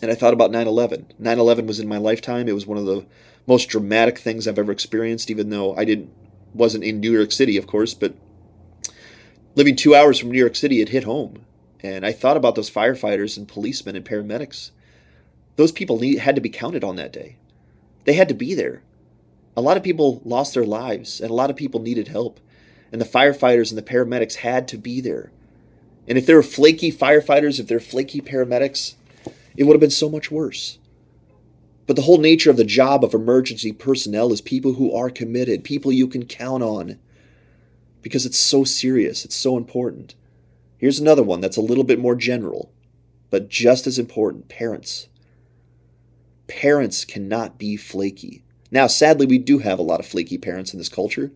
And 0.00 0.12
I 0.12 0.14
thought 0.14 0.32
about 0.32 0.52
9 0.52 0.68
11. 0.68 1.12
9 1.18 1.38
11 1.38 1.66
was 1.66 1.80
in 1.80 1.88
my 1.88 1.98
lifetime. 1.98 2.46
It 2.46 2.54
was 2.54 2.68
one 2.68 2.78
of 2.78 2.86
the 2.86 3.04
most 3.48 3.68
dramatic 3.68 4.16
things 4.16 4.46
I've 4.46 4.60
ever 4.60 4.70
experienced, 4.70 5.28
even 5.28 5.50
though 5.50 5.74
I 5.74 5.84
didn't 5.84 6.12
wasn't 6.52 6.84
in 6.84 7.00
New 7.00 7.10
York 7.10 7.32
City, 7.32 7.56
of 7.56 7.66
course, 7.66 7.94
but 7.94 8.14
living 9.56 9.74
two 9.74 9.96
hours 9.96 10.20
from 10.20 10.30
New 10.30 10.38
York 10.38 10.54
City, 10.54 10.80
it 10.80 10.90
hit 10.90 11.02
home. 11.02 11.44
And 11.84 12.06
I 12.06 12.12
thought 12.12 12.38
about 12.38 12.54
those 12.54 12.70
firefighters 12.70 13.36
and 13.36 13.46
policemen 13.46 13.94
and 13.94 14.06
paramedics. 14.06 14.70
Those 15.56 15.70
people 15.70 15.98
need, 15.98 16.18
had 16.18 16.34
to 16.34 16.40
be 16.40 16.48
counted 16.48 16.82
on 16.82 16.96
that 16.96 17.12
day. 17.12 17.36
They 18.06 18.14
had 18.14 18.28
to 18.28 18.34
be 18.34 18.54
there. 18.54 18.82
A 19.54 19.60
lot 19.60 19.76
of 19.76 19.82
people 19.82 20.22
lost 20.24 20.54
their 20.54 20.64
lives, 20.64 21.20
and 21.20 21.30
a 21.30 21.34
lot 21.34 21.50
of 21.50 21.56
people 21.56 21.82
needed 21.82 22.08
help. 22.08 22.40
And 22.90 23.02
the 23.02 23.06
firefighters 23.06 23.68
and 23.68 23.76
the 23.76 23.82
paramedics 23.82 24.36
had 24.36 24.66
to 24.68 24.78
be 24.78 25.02
there. 25.02 25.30
And 26.08 26.16
if 26.16 26.24
they 26.24 26.32
were 26.32 26.42
flaky 26.42 26.90
firefighters, 26.90 27.60
if 27.60 27.66
they're 27.66 27.80
flaky 27.80 28.22
paramedics, 28.22 28.94
it 29.54 29.64
would 29.64 29.74
have 29.74 29.80
been 29.80 29.90
so 29.90 30.08
much 30.08 30.30
worse. 30.30 30.78
But 31.86 31.96
the 31.96 32.02
whole 32.02 32.18
nature 32.18 32.48
of 32.48 32.56
the 32.56 32.64
job 32.64 33.04
of 33.04 33.12
emergency 33.12 33.72
personnel 33.72 34.32
is 34.32 34.40
people 34.40 34.72
who 34.72 34.94
are 34.94 35.10
committed, 35.10 35.64
people 35.64 35.92
you 35.92 36.08
can 36.08 36.24
count 36.24 36.62
on, 36.62 36.98
because 38.00 38.24
it's 38.24 38.38
so 38.38 38.64
serious, 38.64 39.26
it's 39.26 39.36
so 39.36 39.58
important. 39.58 40.14
Here's 40.84 41.00
another 41.00 41.22
one 41.22 41.40
that's 41.40 41.56
a 41.56 41.62
little 41.62 41.82
bit 41.82 41.98
more 41.98 42.14
general, 42.14 42.70
but 43.30 43.48
just 43.48 43.86
as 43.86 43.98
important 43.98 44.50
parents. 44.50 45.08
Parents 46.46 47.06
cannot 47.06 47.56
be 47.56 47.78
flaky. 47.78 48.44
Now, 48.70 48.86
sadly, 48.86 49.24
we 49.24 49.38
do 49.38 49.60
have 49.60 49.78
a 49.78 49.82
lot 49.82 49.98
of 49.98 50.04
flaky 50.04 50.36
parents 50.36 50.74
in 50.74 50.78
this 50.78 50.90
culture, 50.90 51.32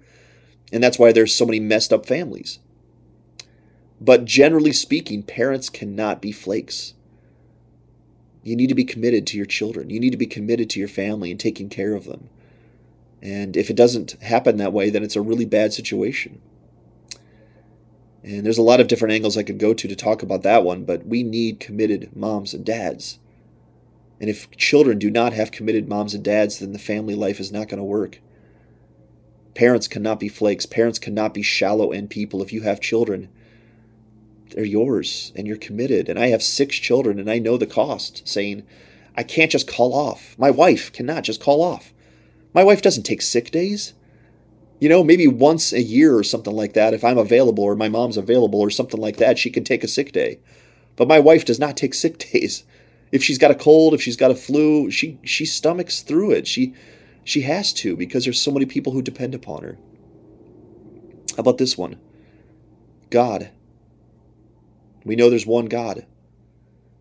and 0.71 0.85
that's 0.85 0.99
why 0.99 1.13
there's 1.13 1.35
so 1.35 1.47
many 1.47 1.61
messed 1.61 1.95
up 1.95 2.05
families. 2.05 2.59
But 3.99 4.27
generally 4.27 4.75
speaking, 4.75 5.23
parents 5.23 5.71
cannot 5.71 6.21
be 6.21 6.31
flakes. 6.31 6.93
You 8.43 8.55
need 8.55 8.69
to 8.69 8.75
be 8.75 8.85
committed 8.85 9.27
to 9.29 9.39
your 9.39 9.47
children. 9.47 9.89
You 9.89 9.99
need 9.99 10.11
to 10.11 10.19
be 10.19 10.27
committed 10.27 10.69
to 10.69 10.79
your 10.79 10.89
family 10.89 11.31
and 11.31 11.41
taking 11.41 11.71
care 11.71 11.95
of 11.95 12.05
them. 12.05 12.29
And 13.23 13.57
if 13.57 13.71
it 13.71 13.77
doesn't 13.77 14.21
happen 14.21 14.59
that 14.59 14.75
way, 14.75 14.91
then 14.91 15.03
it's 15.03 15.17
a 15.17 15.23
really 15.23 15.47
bad 15.47 15.73
situation. 15.73 16.43
And 18.29 18.45
there's 18.45 18.59
a 18.59 18.63
lot 18.63 18.79
of 18.79 18.89
different 18.89 19.15
angles 19.15 19.39
I 19.39 19.43
could 19.43 19.59
go 19.59 19.73
to 19.73 19.89
to 19.89 19.97
talk 19.97 20.23
about 20.23 20.43
that 20.43 20.63
one, 20.63 20.85
but 20.85 21.07
we 21.07 21.23
need 21.23 21.61
committed 21.61 22.15
moms 22.15 22.53
and 22.53 22.63
dads. 22.63 23.19
And 24.21 24.29
if 24.29 24.51
children 24.51 24.99
do 24.99 25.11
not 25.11 25.33
have 25.33 25.51
committed 25.51 25.89
moms 25.89 26.13
and 26.13 26.23
dads, 26.23 26.59
then 26.59 26.73
the 26.73 26.79
family 26.79 27.15
life 27.15 27.41
is 27.41 27.51
not 27.51 27.69
going 27.69 27.79
to 27.79 27.85
work. 27.85 28.21
Parents 29.55 29.89
cannot 29.89 30.21
be 30.21 30.29
flakes. 30.29 30.67
Parents 30.67 30.99
cannot 30.99 31.33
be 31.33 31.41
shallow 31.41 31.91
end 31.91 32.11
people. 32.11 32.43
If 32.43 32.53
you 32.53 32.61
have 32.61 32.83
children, 32.83 33.31
they're 34.51 34.63
yours 34.63 35.33
and 35.35 35.47
you're 35.47 35.57
committed. 35.57 36.11
And 36.11 36.19
I 36.19 36.27
have 36.27 36.43
six 36.43 36.77
children 36.77 37.19
and 37.19 37.31
I 37.31 37.39
know 37.39 37.57
the 37.57 37.67
cost, 37.67 38.29
saying, 38.29 38.63
I 39.17 39.23
can't 39.23 39.51
just 39.51 39.67
call 39.67 39.95
off. 39.95 40.37
My 40.39 40.51
wife 40.51 40.93
cannot 40.93 41.25
just 41.25 41.41
call 41.41 41.63
off. 41.63 41.95
My 42.53 42.63
wife 42.63 42.83
doesn't 42.83 43.05
take 43.05 43.23
sick 43.23 43.51
days. 43.51 43.95
You 44.81 44.89
know, 44.89 45.03
maybe 45.03 45.27
once 45.27 45.73
a 45.73 45.83
year 45.83 46.17
or 46.17 46.23
something 46.23 46.55
like 46.55 46.75
that, 46.75 46.95
if 46.95 47.05
I'm 47.05 47.19
available 47.19 47.65
or 47.65 47.75
my 47.75 47.89
mom's 47.89 48.17
available 48.17 48.61
or 48.61 48.71
something 48.71 49.01
like 49.01 49.17
that, 49.17 49.39
she 49.39 49.51
can 49.51 49.65
take 49.65 49.83
a 49.83 49.89
sick 49.89 50.13
day. 50.13 50.39
But 50.97 51.09
my 51.09 51.19
wife 51.19 51.45
does 51.45 51.59
not 51.59 51.77
take 51.77 51.95
sick 51.95 52.19
days. 52.33 52.65
If 53.11 53.23
she's 53.23 53.39
got 53.39 53.51
a 53.51 53.57
cold, 53.57 53.95
if 53.95 54.03
she's 54.03 54.17
got 54.17 54.31
a 54.31 54.35
flu, 54.35 54.91
she 54.91 55.19
she 55.25 55.47
stomachs 55.47 56.03
through 56.03 56.33
it. 56.33 56.47
She 56.47 56.75
she 57.25 57.43
has 57.43 57.73
to 57.75 57.97
because 57.97 58.25
there's 58.25 58.41
so 58.41 58.51
many 58.51 58.67
people 58.67 58.93
who 58.93 59.03
depend 59.03 59.35
upon 59.35 59.63
her. 59.63 59.79
How 61.37 61.41
about 61.41 61.59
this 61.59 61.79
one? 61.79 61.99
God 63.11 63.51
we 65.09 65.17
know 65.17 65.31
there's 65.31 65.47
one 65.47 65.67
God. 65.67 66.05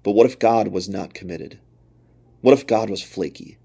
But 0.02 0.14
what 0.14 0.26
if 0.26 0.40
God 0.40 0.70
was 0.70 0.88
not 0.88 1.14
committed? 1.14 1.60
What 2.40 2.54
if 2.54 2.66
God 2.66 2.90
was 2.90 3.02
flaky? 3.02 3.58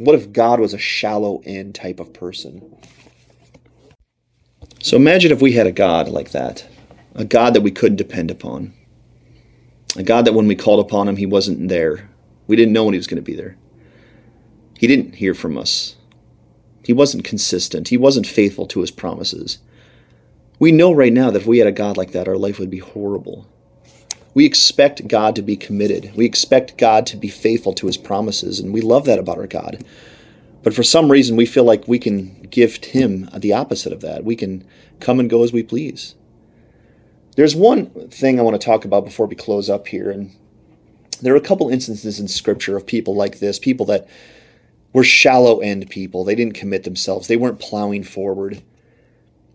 What 0.00 0.14
if 0.14 0.32
God 0.32 0.60
was 0.60 0.72
a 0.72 0.78
shallow 0.78 1.42
end 1.44 1.74
type 1.74 2.00
of 2.00 2.14
person? 2.14 2.74
So 4.80 4.96
imagine 4.96 5.30
if 5.30 5.42
we 5.42 5.52
had 5.52 5.66
a 5.66 5.72
God 5.72 6.08
like 6.08 6.30
that, 6.30 6.66
a 7.14 7.26
God 7.26 7.52
that 7.52 7.60
we 7.60 7.70
couldn't 7.70 7.96
depend 7.96 8.30
upon, 8.30 8.72
a 9.98 10.02
God 10.02 10.24
that 10.24 10.32
when 10.32 10.46
we 10.46 10.56
called 10.56 10.80
upon 10.80 11.06
him, 11.06 11.16
he 11.16 11.26
wasn't 11.26 11.68
there. 11.68 12.08
We 12.46 12.56
didn't 12.56 12.72
know 12.72 12.84
when 12.84 12.94
he 12.94 12.98
was 12.98 13.08
going 13.08 13.22
to 13.22 13.30
be 13.30 13.34
there. 13.34 13.58
He 14.78 14.86
didn't 14.86 15.16
hear 15.16 15.34
from 15.34 15.58
us. 15.58 15.96
He 16.82 16.94
wasn't 16.94 17.24
consistent. 17.24 17.88
He 17.88 17.98
wasn't 17.98 18.26
faithful 18.26 18.66
to 18.68 18.80
his 18.80 18.90
promises. 18.90 19.58
We 20.58 20.72
know 20.72 20.92
right 20.92 21.12
now 21.12 21.30
that 21.30 21.42
if 21.42 21.46
we 21.46 21.58
had 21.58 21.68
a 21.68 21.72
God 21.72 21.98
like 21.98 22.12
that, 22.12 22.26
our 22.26 22.38
life 22.38 22.58
would 22.58 22.70
be 22.70 22.78
horrible. 22.78 23.49
We 24.32 24.44
expect 24.44 25.08
God 25.08 25.34
to 25.36 25.42
be 25.42 25.56
committed. 25.56 26.12
We 26.14 26.24
expect 26.24 26.78
God 26.78 27.06
to 27.06 27.16
be 27.16 27.28
faithful 27.28 27.72
to 27.74 27.86
his 27.86 27.96
promises, 27.96 28.60
and 28.60 28.72
we 28.72 28.80
love 28.80 29.04
that 29.06 29.18
about 29.18 29.38
our 29.38 29.46
God. 29.46 29.84
But 30.62 30.74
for 30.74 30.82
some 30.82 31.10
reason, 31.10 31.36
we 31.36 31.46
feel 31.46 31.64
like 31.64 31.88
we 31.88 31.98
can 31.98 32.42
gift 32.42 32.86
him 32.86 33.28
the 33.36 33.52
opposite 33.52 33.92
of 33.92 34.02
that. 34.02 34.24
We 34.24 34.36
can 34.36 34.64
come 35.00 35.18
and 35.18 35.30
go 35.30 35.42
as 35.42 35.52
we 35.52 35.62
please. 35.62 36.14
There's 37.36 37.56
one 37.56 37.86
thing 38.08 38.38
I 38.38 38.42
want 38.42 38.60
to 38.60 38.64
talk 38.64 38.84
about 38.84 39.04
before 39.04 39.26
we 39.26 39.34
close 39.34 39.70
up 39.70 39.88
here, 39.88 40.10
and 40.10 40.32
there 41.22 41.32
are 41.32 41.38
a 41.38 41.40
couple 41.40 41.68
instances 41.68 42.20
in 42.20 42.28
Scripture 42.28 42.76
of 42.76 42.86
people 42.86 43.14
like 43.14 43.38
this, 43.38 43.58
people 43.58 43.86
that 43.86 44.08
were 44.92 45.04
shallow 45.04 45.60
end 45.60 45.88
people. 45.90 46.24
They 46.24 46.34
didn't 46.34 46.54
commit 46.54 46.84
themselves, 46.84 47.26
they 47.26 47.36
weren't 47.36 47.58
plowing 47.58 48.04
forward. 48.04 48.62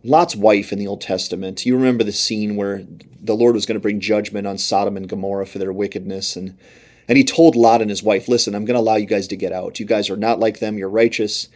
Lot's 0.05 0.35
wife 0.35 0.71
in 0.71 0.77
the 0.77 0.85
Old 0.85 1.01
Testament. 1.01 1.65
You 1.65 1.75
remember 1.75 2.03
the 2.03 2.11
scene 2.11 2.55
where 2.55 2.83
the 3.19 3.35
Lord 3.35 3.55
was 3.55 3.65
going 3.65 3.75
to 3.75 3.81
bring 3.81 3.99
judgment 3.99 4.45
on 4.45 4.59
Sodom 4.59 4.97
and 4.97 5.09
Gomorrah 5.09 5.47
for 5.47 5.57
their 5.57 5.73
wickedness 5.73 6.35
and 6.35 6.57
and 7.07 7.19
he 7.19 7.23
told 7.23 7.55
Lot 7.55 7.81
and 7.81 7.89
his 7.89 8.01
wife, 8.01 8.27
"Listen, 8.27 8.55
I'm 8.55 8.65
going 8.65 8.75
to 8.75 8.81
allow 8.81 8.95
you 8.95 9.05
guys 9.05 9.27
to 9.27 9.35
get 9.35 9.51
out. 9.51 9.79
You 9.79 9.85
guys 9.85 10.09
are 10.09 10.17
not 10.17 10.39
like 10.39 10.59
them. 10.59 10.77
You're 10.77 10.89
righteous. 10.89 11.49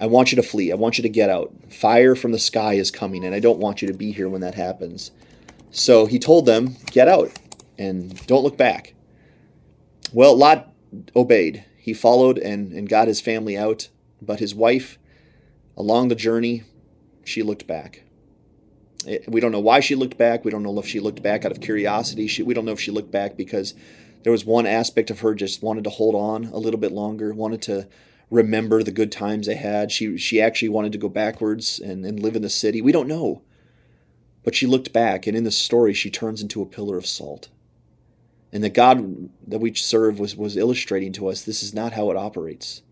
I 0.00 0.06
want 0.06 0.32
you 0.32 0.36
to 0.36 0.42
flee. 0.42 0.72
I 0.72 0.74
want 0.74 0.98
you 0.98 1.02
to 1.02 1.08
get 1.08 1.30
out. 1.30 1.52
Fire 1.68 2.16
from 2.16 2.32
the 2.32 2.40
sky 2.40 2.74
is 2.74 2.90
coming 2.90 3.24
and 3.24 3.34
I 3.34 3.38
don't 3.40 3.60
want 3.60 3.82
you 3.82 3.88
to 3.88 3.94
be 3.94 4.12
here 4.12 4.28
when 4.28 4.40
that 4.40 4.54
happens." 4.54 5.10
So 5.70 6.06
he 6.06 6.18
told 6.18 6.46
them, 6.46 6.76
"Get 6.90 7.08
out 7.08 7.32
and 7.76 8.24
don't 8.26 8.42
look 8.44 8.56
back." 8.56 8.94
Well, 10.12 10.36
Lot 10.36 10.72
obeyed. 11.14 11.64
He 11.76 11.92
followed 11.92 12.38
and, 12.38 12.72
and 12.72 12.88
got 12.88 13.08
his 13.08 13.20
family 13.20 13.56
out, 13.56 13.88
but 14.22 14.40
his 14.40 14.54
wife, 14.54 14.98
along 15.76 16.08
the 16.08 16.14
journey, 16.14 16.64
she 17.26 17.42
looked 17.42 17.66
back. 17.66 18.02
Eh, 19.06 19.18
we 19.28 19.40
don't 19.40 19.52
know 19.52 19.60
why 19.60 19.80
she 19.80 19.94
looked 19.94 20.18
back. 20.18 20.44
We 20.44 20.50
don't 20.50 20.62
know 20.62 20.78
if 20.78 20.86
she 20.86 21.00
looked 21.00 21.22
back 21.22 21.44
out 21.44 21.52
of 21.52 21.60
curiosity. 21.60 22.26
She, 22.26 22.42
we 22.42 22.54
don't 22.54 22.64
know 22.64 22.72
if 22.72 22.80
she 22.80 22.90
looked 22.90 23.10
back 23.10 23.36
because 23.36 23.74
there 24.22 24.32
was 24.32 24.44
one 24.44 24.66
aspect 24.66 25.10
of 25.10 25.20
her 25.20 25.34
just 25.34 25.62
wanted 25.62 25.84
to 25.84 25.90
hold 25.90 26.14
on 26.14 26.46
a 26.46 26.58
little 26.58 26.80
bit 26.80 26.92
longer, 26.92 27.32
wanted 27.32 27.62
to 27.62 27.88
remember 28.30 28.82
the 28.82 28.90
good 28.90 29.12
times 29.12 29.46
they 29.46 29.54
had. 29.54 29.92
She 29.92 30.18
she 30.18 30.40
actually 30.40 30.70
wanted 30.70 30.92
to 30.92 30.98
go 30.98 31.08
backwards 31.08 31.78
and, 31.78 32.04
and 32.04 32.20
live 32.20 32.36
in 32.36 32.42
the 32.42 32.50
city. 32.50 32.82
We 32.82 32.92
don't 32.92 33.08
know. 33.08 33.42
But 34.42 34.54
she 34.54 34.66
looked 34.66 34.92
back, 34.92 35.26
and 35.26 35.36
in 35.36 35.42
the 35.44 35.50
story, 35.50 35.92
she 35.92 36.10
turns 36.10 36.40
into 36.40 36.62
a 36.62 36.66
pillar 36.66 36.96
of 36.96 37.06
salt. 37.06 37.48
And 38.52 38.62
the 38.62 38.70
God 38.70 39.28
that 39.48 39.58
we 39.58 39.74
serve 39.74 40.20
was, 40.20 40.36
was 40.36 40.56
illustrating 40.56 41.12
to 41.14 41.28
us 41.28 41.42
this 41.42 41.64
is 41.64 41.74
not 41.74 41.92
how 41.92 42.10
it 42.10 42.16
operates. 42.16 42.82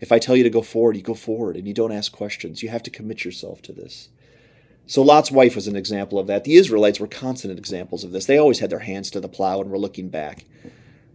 If 0.00 0.12
I 0.12 0.18
tell 0.18 0.36
you 0.36 0.42
to 0.44 0.50
go 0.50 0.62
forward, 0.62 0.96
you 0.96 1.02
go 1.02 1.14
forward 1.14 1.56
and 1.56 1.68
you 1.68 1.74
don't 1.74 1.92
ask 1.92 2.10
questions. 2.10 2.62
You 2.62 2.70
have 2.70 2.82
to 2.84 2.90
commit 2.90 3.24
yourself 3.24 3.60
to 3.62 3.72
this. 3.72 4.08
So 4.86 5.02
Lot's 5.02 5.30
wife 5.30 5.54
was 5.54 5.68
an 5.68 5.76
example 5.76 6.18
of 6.18 6.26
that. 6.26 6.44
The 6.44 6.56
Israelites 6.56 6.98
were 6.98 7.06
constant 7.06 7.56
examples 7.56 8.02
of 8.02 8.10
this. 8.10 8.26
They 8.26 8.38
always 8.38 8.58
had 8.58 8.70
their 8.70 8.80
hands 8.80 9.10
to 9.10 9.20
the 9.20 9.28
plow 9.28 9.60
and 9.60 9.70
were 9.70 9.78
looking 9.78 10.08
back. 10.08 10.46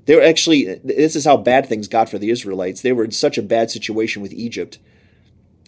They 0.06 0.16
were 0.16 0.22
actually, 0.22 0.76
this 0.84 1.16
is 1.16 1.26
how 1.26 1.38
bad 1.38 1.66
things 1.66 1.88
got 1.88 2.08
for 2.10 2.20
the 2.20 2.30
Israelites. 2.30 2.82
They 2.82 2.94
were 2.94 3.04
in 3.04 3.12
such 3.12 3.38
a 3.38 3.44
bad 3.44 3.72
situation 3.72 4.22
with 4.22 4.32
Egypt 4.34 4.78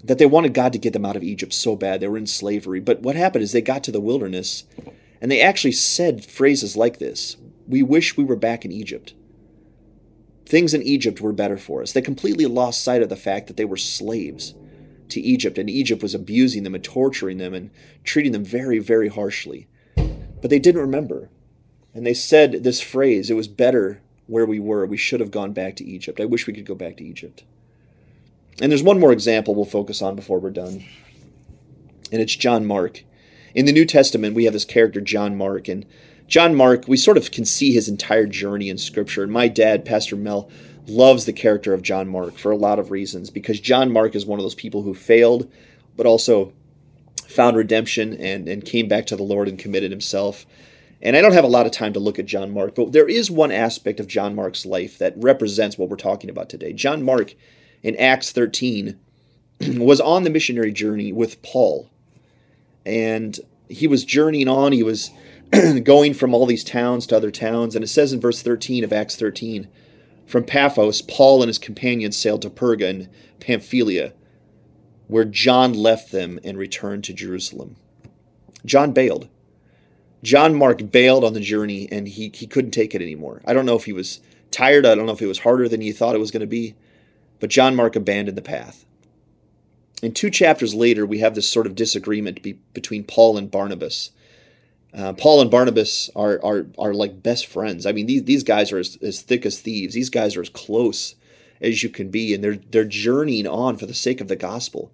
that 0.04 0.20
they 0.20 0.26
wanted 0.26 0.54
God 0.54 0.74
to 0.74 0.80
get 0.80 0.94
them 0.94 1.06
out 1.06 1.16
of 1.16 1.24
Egypt 1.24 1.54
so 1.54 1.76
bad. 1.76 2.00
They 2.00 2.08
were 2.08 2.18
in 2.18 2.28
slavery. 2.28 2.80
But 2.80 3.02
what 3.02 3.16
happened 3.16 3.44
is 3.44 3.52
they 3.52 3.62
got 3.62 3.84
to 3.86 3.92
the 3.92 4.00
wilderness 4.00 4.64
and 5.22 5.32
they 5.32 5.42
actually 5.42 5.72
said 5.72 6.24
phrases 6.24 6.78
like 6.78 7.00
this 7.00 7.36
We 7.68 7.84
wish 7.84 8.16
we 8.16 8.24
were 8.24 8.36
back 8.36 8.64
in 8.64 8.72
Egypt. 8.72 9.14
Things 10.48 10.74
in 10.74 10.82
Egypt 10.82 11.20
were 11.20 11.34
better 11.34 11.58
for 11.58 11.82
us. 11.82 11.92
They 11.92 12.02
completely 12.02 12.46
lost 12.46 12.82
sight 12.82 13.02
of 13.02 13.10
the 13.10 13.18
fact 13.18 13.48
that 13.48 13.58
they 13.58 13.66
were 13.66 13.76
slaves 13.76 14.56
to 15.10 15.20
Egypt, 15.20 15.58
and 15.58 15.70
Egypt 15.70 16.02
was 16.02 16.16
abusing 16.16 16.64
them 16.64 16.74
and 16.74 16.84
torturing 16.84 17.38
them 17.38 17.54
and 17.54 17.70
treating 18.06 18.32
them 18.32 18.46
very, 18.46 18.80
very 18.80 19.10
harshly. 19.10 19.68
But 19.96 20.50
they 20.50 20.60
didn't 20.60 20.80
remember. 20.80 21.30
And 21.94 22.06
they 22.06 22.14
said 22.14 22.64
this 22.64 22.80
phrase 22.80 23.30
it 23.30 23.34
was 23.34 23.50
better 23.50 24.02
where 24.28 24.46
we 24.46 24.58
were. 24.58 24.86
We 24.86 24.96
should 24.96 25.20
have 25.20 25.32
gone 25.32 25.52
back 25.52 25.76
to 25.78 25.86
Egypt. 25.86 26.22
I 26.22 26.26
wish 26.26 26.48
we 26.48 26.54
could 26.54 26.66
go 26.66 26.76
back 26.76 26.96
to 26.98 27.04
Egypt. 27.04 27.44
And 28.62 28.72
there's 28.72 28.84
one 28.84 29.02
more 29.02 29.12
example 29.12 29.54
we'll 29.54 29.66
focus 29.66 30.02
on 30.02 30.16
before 30.16 30.40
we're 30.40 30.50
done, 30.50 30.86
and 32.12 32.22
it's 32.22 32.36
John 32.36 32.66
Mark. 32.66 33.04
In 33.54 33.66
the 33.66 33.74
New 33.74 33.86
Testament, 33.86 34.34
we 34.34 34.46
have 34.46 34.54
this 34.54 34.66
character, 34.66 35.02
John 35.02 35.38
Mark, 35.38 35.68
and 35.68 35.86
John 36.28 36.56
Mark, 36.56 36.88
we 36.88 36.98
sort 36.98 37.18
of 37.18 37.32
can 37.32 37.46
see 37.46 37.72
his 37.72 37.88
entire 37.88 38.26
journey 38.26 38.70
in 38.70 38.78
Scripture. 38.78 39.24
And 39.24 39.32
my 39.32 39.48
dad, 39.48 39.86
Pastor 39.86 40.16
Mel, 40.16 40.50
loves 40.88 41.26
the 41.26 41.34
character 41.34 41.74
of 41.74 41.82
John 41.82 42.08
Mark 42.08 42.38
for 42.38 42.52
a 42.52 42.58
lot 42.58 42.80
of 42.80 42.92
reasons 42.92 43.30
because 43.30 43.60
John 43.60 43.92
Mark 43.92 44.16
is 44.16 44.26
one 44.26 44.40
of 44.40 44.44
those 44.44 44.56
people 44.56 44.84
who 44.84 44.94
failed, 44.94 45.52
but 45.96 46.06
also 46.06 46.54
found 47.28 47.58
redemption 47.58 48.13
and, 48.13 48.48
and 48.48 48.63
came 48.63 48.88
back 48.88 49.06
to 49.08 49.16
the 49.16 49.24
Lord 49.24 49.48
and 49.48 49.60
committed 49.60 49.92
himself. 49.92 50.46
And 51.02 51.16
I 51.16 51.22
don't 51.22 51.34
have 51.34 51.44
a 51.44 51.48
lot 51.48 51.66
of 51.66 51.72
time 51.72 51.94
to 51.94 52.00
look 52.00 52.20
at 52.20 52.26
John 52.26 52.52
Mark, 52.52 52.76
but 52.76 52.92
there 52.92 53.08
is 53.08 53.30
one 53.30 53.52
aspect 53.52 54.00
of 54.00 54.08
John 54.08 54.34
Mark's 54.34 54.66
life 54.66 54.98
that 54.98 55.13
represents 55.18 55.78
what 55.78 55.90
we're 55.90 55.96
talking 55.96 56.30
about 56.30 56.50
today. 56.50 56.74
John 56.74 57.04
Mark 57.04 57.36
in 57.84 57.96
Acts 57.98 58.32
13 58.32 58.98
was 59.78 60.02
on 60.02 60.24
the 60.24 60.30
missionary 60.30 60.72
journey 60.72 61.12
with 61.12 61.42
Paul. 61.42 61.90
And 62.86 63.38
he 63.70 63.88
was 63.88 64.06
journeying 64.06 64.48
on, 64.48 64.72
he 64.72 64.84
was 64.84 65.12
going 65.84 66.14
from 66.14 66.34
all 66.34 66.46
these 66.46 66.64
towns 66.64 67.08
to 67.08 67.18
other 67.18 67.32
towns. 67.32 67.76
And 67.76 67.84
it 67.84 67.88
says 67.88 68.14
in 68.14 68.20
verse 68.20 68.42
13 68.42 68.84
of 68.84 68.94
Acts 68.94 69.16
13 69.16 69.68
From 70.26 70.44
Paphos, 70.44 71.02
Paul 71.02 71.42
and 71.42 71.50
his 71.50 71.60
companions 71.60 72.18
sailed 72.18 72.42
to 72.44 72.50
Perga 72.50 72.90
and 72.90 73.10
Pamphylia, 73.40 74.14
where 75.08 75.26
John 75.26 75.74
left 75.74 76.12
them 76.12 76.40
and 76.44 76.58
returned 76.58 77.04
to 77.06 77.14
Jerusalem. 77.14 77.78
John 78.66 78.92
bailed. 78.92 79.30
John 80.24 80.56
Mark 80.56 80.92
bailed 80.92 81.24
on 81.24 81.34
the 81.34 81.40
journey 81.40 81.88
and 81.92 82.08
he, 82.08 82.32
he 82.34 82.48
couldn't 82.48 82.72
take 82.72 82.96
it 82.96 83.02
anymore. 83.02 83.42
I 83.46 83.54
don't 83.54 83.66
know 83.66 83.76
if 83.76 83.86
he 83.86 83.94
was 83.94 84.20
tired, 84.52 84.86
I 84.86 84.96
don't 84.96 85.06
know 85.06 85.14
if 85.14 85.22
it 85.22 85.28
was 85.28 85.40
harder 85.40 85.70
than 85.70 85.82
he 85.82 85.92
thought 85.92 86.16
it 86.16 86.20
was 86.20 86.32
going 86.32 86.42
to 86.42 86.48
be, 86.48 86.76
but 87.40 87.50
John 87.50 87.76
Mark 87.76 87.96
abandoned 87.96 88.38
the 88.38 88.42
path. 88.42 88.86
And 90.04 90.16
two 90.16 90.30
chapters 90.30 90.76
later, 90.76 91.06
we 91.06 91.20
have 91.20 91.36
this 91.36 91.50
sort 91.50 91.66
of 91.66 91.76
disagreement 91.76 92.42
be, 92.44 92.54
between 92.74 93.04
Paul 93.04 93.38
and 93.38 93.50
Barnabas. 93.50 94.12
Uh, 94.93 95.13
Paul 95.13 95.41
and 95.41 95.52
Barnabas 95.52 96.10
are, 96.15 96.39
are, 96.43 96.65
are 96.78 96.93
like 96.93 97.21
best 97.21 97.47
friends. 97.47 97.86
I 97.86 97.91
mean, 97.91 98.08
these, 98.08 98.23
these 98.23 98.43
guys 98.43 98.71
are 98.71 98.80
as, 98.80 98.97
as 99.02 99.21
thick 99.21 99.45
as 99.45 99.60
thieves. 99.60 99.93
These 99.93 100.10
guys 100.10 100.36
are 100.36 100.41
as 100.41 100.50
close 100.50 101.15
as 101.62 101.84
you 101.84 101.89
can 101.89 102.10
be, 102.10 102.34
and 102.34 102.43
they're, 102.43 102.56
they're 102.56 102.86
journeying 102.86 103.47
on 103.47 103.78
for 103.78 103.86
the 103.86 103.93
sake 103.93 104.21
of 104.21 104.28
the 104.28 104.36
gospel. 104.36 104.91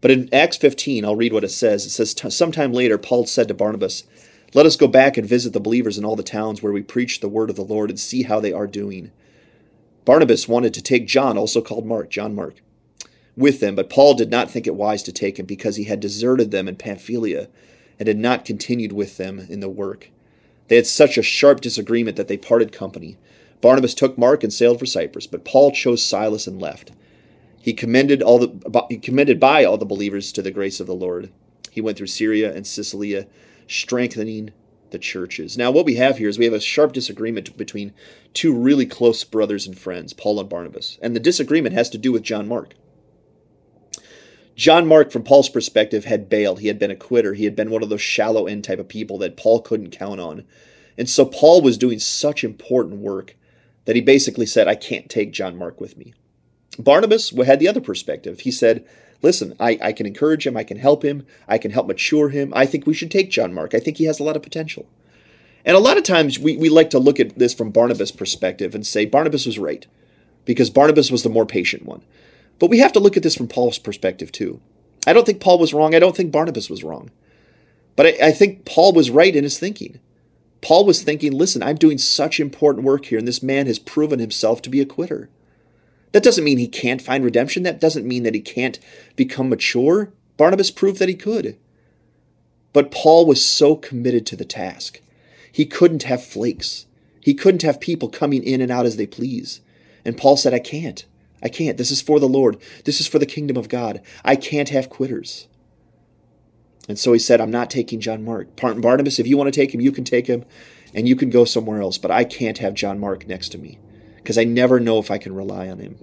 But 0.00 0.10
in 0.10 0.32
Acts 0.32 0.56
15, 0.56 1.04
I'll 1.04 1.16
read 1.16 1.32
what 1.32 1.44
it 1.44 1.50
says. 1.50 1.84
It 1.84 1.90
says, 1.90 2.34
Sometime 2.34 2.72
later, 2.72 2.96
Paul 2.96 3.26
said 3.26 3.48
to 3.48 3.54
Barnabas, 3.54 4.04
Let 4.54 4.66
us 4.66 4.76
go 4.76 4.88
back 4.88 5.16
and 5.16 5.28
visit 5.28 5.52
the 5.52 5.60
believers 5.60 5.98
in 5.98 6.04
all 6.04 6.16
the 6.16 6.22
towns 6.22 6.62
where 6.62 6.72
we 6.72 6.82
preach 6.82 7.20
the 7.20 7.28
word 7.28 7.50
of 7.50 7.56
the 7.56 7.62
Lord 7.62 7.90
and 7.90 8.00
see 8.00 8.22
how 8.22 8.40
they 8.40 8.52
are 8.52 8.66
doing. 8.66 9.10
Barnabas 10.04 10.48
wanted 10.48 10.72
to 10.74 10.82
take 10.82 11.06
John, 11.06 11.36
also 11.36 11.60
called 11.60 11.86
Mark, 11.86 12.08
John 12.08 12.34
Mark, 12.34 12.62
with 13.36 13.60
them, 13.60 13.74
but 13.74 13.90
Paul 13.90 14.14
did 14.14 14.30
not 14.30 14.50
think 14.50 14.66
it 14.66 14.74
wise 14.74 15.02
to 15.04 15.12
take 15.12 15.38
him 15.38 15.46
because 15.46 15.76
he 15.76 15.84
had 15.84 16.00
deserted 16.00 16.50
them 16.50 16.66
in 16.66 16.76
Pamphylia 16.76 17.48
and 18.00 18.08
had 18.08 18.18
not 18.18 18.46
continued 18.46 18.92
with 18.92 19.18
them 19.18 19.46
in 19.48 19.60
the 19.60 19.68
work. 19.68 20.10
They 20.68 20.76
had 20.76 20.86
such 20.86 21.18
a 21.18 21.22
sharp 21.22 21.60
disagreement 21.60 22.16
that 22.16 22.26
they 22.26 22.38
parted 22.38 22.72
company. 22.72 23.18
Barnabas 23.60 23.92
took 23.92 24.16
Mark 24.16 24.42
and 24.42 24.52
sailed 24.52 24.78
for 24.78 24.86
Cyprus, 24.86 25.26
but 25.26 25.44
Paul 25.44 25.70
chose 25.70 26.02
Silas 26.02 26.46
and 26.46 26.60
left. 26.60 26.92
He 27.60 27.74
commended 27.74 28.22
all 28.22 28.38
the 28.38 28.86
he 28.88 28.96
commended 28.96 29.38
by 29.38 29.64
all 29.64 29.76
the 29.76 29.84
believers 29.84 30.32
to 30.32 30.40
the 30.42 30.50
grace 30.50 30.80
of 30.80 30.86
the 30.86 30.94
Lord. 30.94 31.30
He 31.70 31.82
went 31.82 31.98
through 31.98 32.06
Syria 32.06 32.54
and 32.54 32.66
Cilicia, 32.66 33.26
strengthening 33.68 34.52
the 34.90 34.98
churches. 34.98 35.58
Now, 35.58 35.70
what 35.70 35.84
we 35.84 35.96
have 35.96 36.18
here 36.18 36.28
is 36.28 36.38
we 36.38 36.46
have 36.46 36.54
a 36.54 36.60
sharp 36.60 36.92
disagreement 36.92 37.56
between 37.56 37.92
two 38.32 38.54
really 38.54 38.86
close 38.86 39.24
brothers 39.24 39.66
and 39.66 39.78
friends, 39.78 40.12
Paul 40.14 40.40
and 40.40 40.48
Barnabas. 40.48 40.98
And 41.02 41.14
the 41.14 41.20
disagreement 41.20 41.74
has 41.74 41.90
to 41.90 41.98
do 41.98 42.12
with 42.12 42.22
John 42.22 42.48
Mark. 42.48 42.74
John 44.60 44.86
Mark, 44.86 45.10
from 45.10 45.22
Paul's 45.22 45.48
perspective, 45.48 46.04
had 46.04 46.28
bailed. 46.28 46.60
He 46.60 46.66
had 46.66 46.78
been 46.78 46.90
a 46.90 46.94
quitter. 46.94 47.32
He 47.32 47.44
had 47.44 47.56
been 47.56 47.70
one 47.70 47.82
of 47.82 47.88
those 47.88 48.02
shallow 48.02 48.46
end 48.46 48.62
type 48.62 48.78
of 48.78 48.90
people 48.90 49.16
that 49.16 49.38
Paul 49.38 49.62
couldn't 49.62 49.88
count 49.88 50.20
on. 50.20 50.44
And 50.98 51.08
so 51.08 51.24
Paul 51.24 51.62
was 51.62 51.78
doing 51.78 51.98
such 51.98 52.44
important 52.44 53.00
work 53.00 53.36
that 53.86 53.96
he 53.96 54.02
basically 54.02 54.44
said, 54.44 54.68
I 54.68 54.74
can't 54.74 55.08
take 55.08 55.32
John 55.32 55.56
Mark 55.56 55.80
with 55.80 55.96
me. 55.96 56.12
Barnabas 56.78 57.30
had 57.30 57.58
the 57.58 57.68
other 57.68 57.80
perspective. 57.80 58.40
He 58.40 58.50
said, 58.50 58.86
Listen, 59.22 59.54
I, 59.58 59.78
I 59.80 59.92
can 59.92 60.04
encourage 60.04 60.46
him, 60.46 60.58
I 60.58 60.64
can 60.64 60.76
help 60.76 61.02
him, 61.02 61.26
I 61.48 61.56
can 61.56 61.70
help 61.70 61.86
mature 61.86 62.28
him. 62.28 62.52
I 62.54 62.66
think 62.66 62.86
we 62.86 62.92
should 62.92 63.10
take 63.10 63.30
John 63.30 63.54
Mark. 63.54 63.72
I 63.72 63.80
think 63.80 63.96
he 63.96 64.04
has 64.04 64.20
a 64.20 64.24
lot 64.24 64.36
of 64.36 64.42
potential. 64.42 64.86
And 65.64 65.74
a 65.74 65.80
lot 65.80 65.96
of 65.96 66.02
times 66.02 66.38
we, 66.38 66.58
we 66.58 66.68
like 66.68 66.90
to 66.90 66.98
look 66.98 67.18
at 67.18 67.38
this 67.38 67.54
from 67.54 67.70
Barnabas' 67.70 68.10
perspective 68.10 68.74
and 68.74 68.86
say 68.86 69.06
Barnabas 69.06 69.46
was 69.46 69.58
right, 69.58 69.86
because 70.44 70.68
Barnabas 70.68 71.10
was 71.10 71.22
the 71.22 71.30
more 71.30 71.46
patient 71.46 71.86
one. 71.86 72.02
But 72.60 72.70
we 72.70 72.78
have 72.78 72.92
to 72.92 73.00
look 73.00 73.16
at 73.16 73.24
this 73.24 73.34
from 73.34 73.48
Paul's 73.48 73.78
perspective 73.78 74.30
too. 74.30 74.60
I 75.06 75.12
don't 75.12 75.26
think 75.26 75.40
Paul 75.40 75.58
was 75.58 75.74
wrong. 75.74 75.94
I 75.94 75.98
don't 75.98 76.14
think 76.14 76.30
Barnabas 76.30 76.70
was 76.70 76.84
wrong. 76.84 77.10
But 77.96 78.06
I, 78.06 78.28
I 78.28 78.32
think 78.32 78.64
Paul 78.64 78.92
was 78.92 79.10
right 79.10 79.34
in 79.34 79.42
his 79.42 79.58
thinking. 79.58 79.98
Paul 80.60 80.84
was 80.84 81.02
thinking, 81.02 81.32
listen, 81.32 81.62
I'm 81.62 81.76
doing 81.76 81.96
such 81.96 82.38
important 82.38 82.84
work 82.84 83.06
here, 83.06 83.18
and 83.18 83.26
this 83.26 83.42
man 83.42 83.66
has 83.66 83.78
proven 83.78 84.18
himself 84.18 84.60
to 84.62 84.70
be 84.70 84.80
a 84.80 84.86
quitter. 84.86 85.30
That 86.12 86.22
doesn't 86.22 86.44
mean 86.44 86.58
he 86.58 86.68
can't 86.68 87.00
find 87.00 87.24
redemption. 87.24 87.62
That 87.62 87.80
doesn't 87.80 88.06
mean 88.06 88.24
that 88.24 88.34
he 88.34 88.40
can't 88.40 88.78
become 89.16 89.48
mature. 89.48 90.12
Barnabas 90.36 90.70
proved 90.70 90.98
that 90.98 91.08
he 91.08 91.14
could. 91.14 91.56
But 92.74 92.90
Paul 92.90 93.24
was 93.24 93.44
so 93.44 93.74
committed 93.74 94.26
to 94.26 94.36
the 94.36 94.44
task. 94.44 95.00
He 95.50 95.64
couldn't 95.64 96.02
have 96.02 96.24
flakes. 96.24 96.86
He 97.20 97.32
couldn't 97.32 97.62
have 97.62 97.80
people 97.80 98.08
coming 98.08 98.42
in 98.42 98.60
and 98.60 98.70
out 98.70 98.86
as 98.86 98.96
they 98.96 99.06
please. 99.06 99.60
And 100.04 100.16
Paul 100.16 100.36
said, 100.36 100.52
I 100.52 100.58
can't. 100.58 101.04
I 101.42 101.48
can't. 101.48 101.78
This 101.78 101.90
is 101.90 102.02
for 102.02 102.20
the 102.20 102.28
Lord. 102.28 102.60
This 102.84 103.00
is 103.00 103.06
for 103.06 103.18
the 103.18 103.26
kingdom 103.26 103.56
of 103.56 103.68
God. 103.68 104.02
I 104.24 104.36
can't 104.36 104.68
have 104.70 104.90
quitters. 104.90 105.48
And 106.88 106.98
so 106.98 107.12
he 107.12 107.18
said, 107.18 107.40
I'm 107.40 107.50
not 107.50 107.70
taking 107.70 108.00
John 108.00 108.24
Mark. 108.24 108.56
Barnabas, 108.56 109.18
if 109.18 109.26
you 109.26 109.36
want 109.36 109.52
to 109.52 109.58
take 109.58 109.72
him, 109.72 109.80
you 109.80 109.92
can 109.92 110.04
take 110.04 110.26
him 110.26 110.44
and 110.94 111.06
you 111.06 111.16
can 111.16 111.30
go 111.30 111.44
somewhere 111.44 111.80
else. 111.80 111.98
But 111.98 112.10
I 112.10 112.24
can't 112.24 112.58
have 112.58 112.74
John 112.74 112.98
Mark 112.98 113.26
next 113.26 113.50
to 113.50 113.58
me 113.58 113.78
because 114.16 114.38
I 114.38 114.44
never 114.44 114.80
know 114.80 114.98
if 114.98 115.10
I 115.10 115.18
can 115.18 115.34
rely 115.34 115.68
on 115.68 115.78
him. 115.78 115.98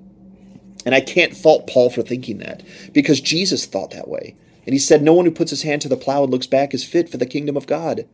And 0.85 0.95
I 0.95 1.01
can't 1.01 1.35
fault 1.35 1.67
Paul 1.67 1.89
for 1.89 2.01
thinking 2.01 2.37
that 2.37 2.63
because 2.93 3.19
Jesus 3.19 3.65
thought 3.65 3.91
that 3.91 4.07
way. 4.07 4.35
And 4.65 4.73
he 4.73 4.79
said, 4.79 5.01
No 5.01 5.13
one 5.13 5.25
who 5.25 5.31
puts 5.31 5.51
his 5.51 5.63
hand 5.63 5.81
to 5.81 5.89
the 5.89 5.97
plow 5.97 6.23
and 6.23 6.31
looks 6.31 6.47
back 6.47 6.73
is 6.73 6.83
fit 6.83 7.09
for 7.09 7.17
the 7.17 7.25
kingdom 7.25 7.57
of 7.57 7.67
God. 7.67 8.07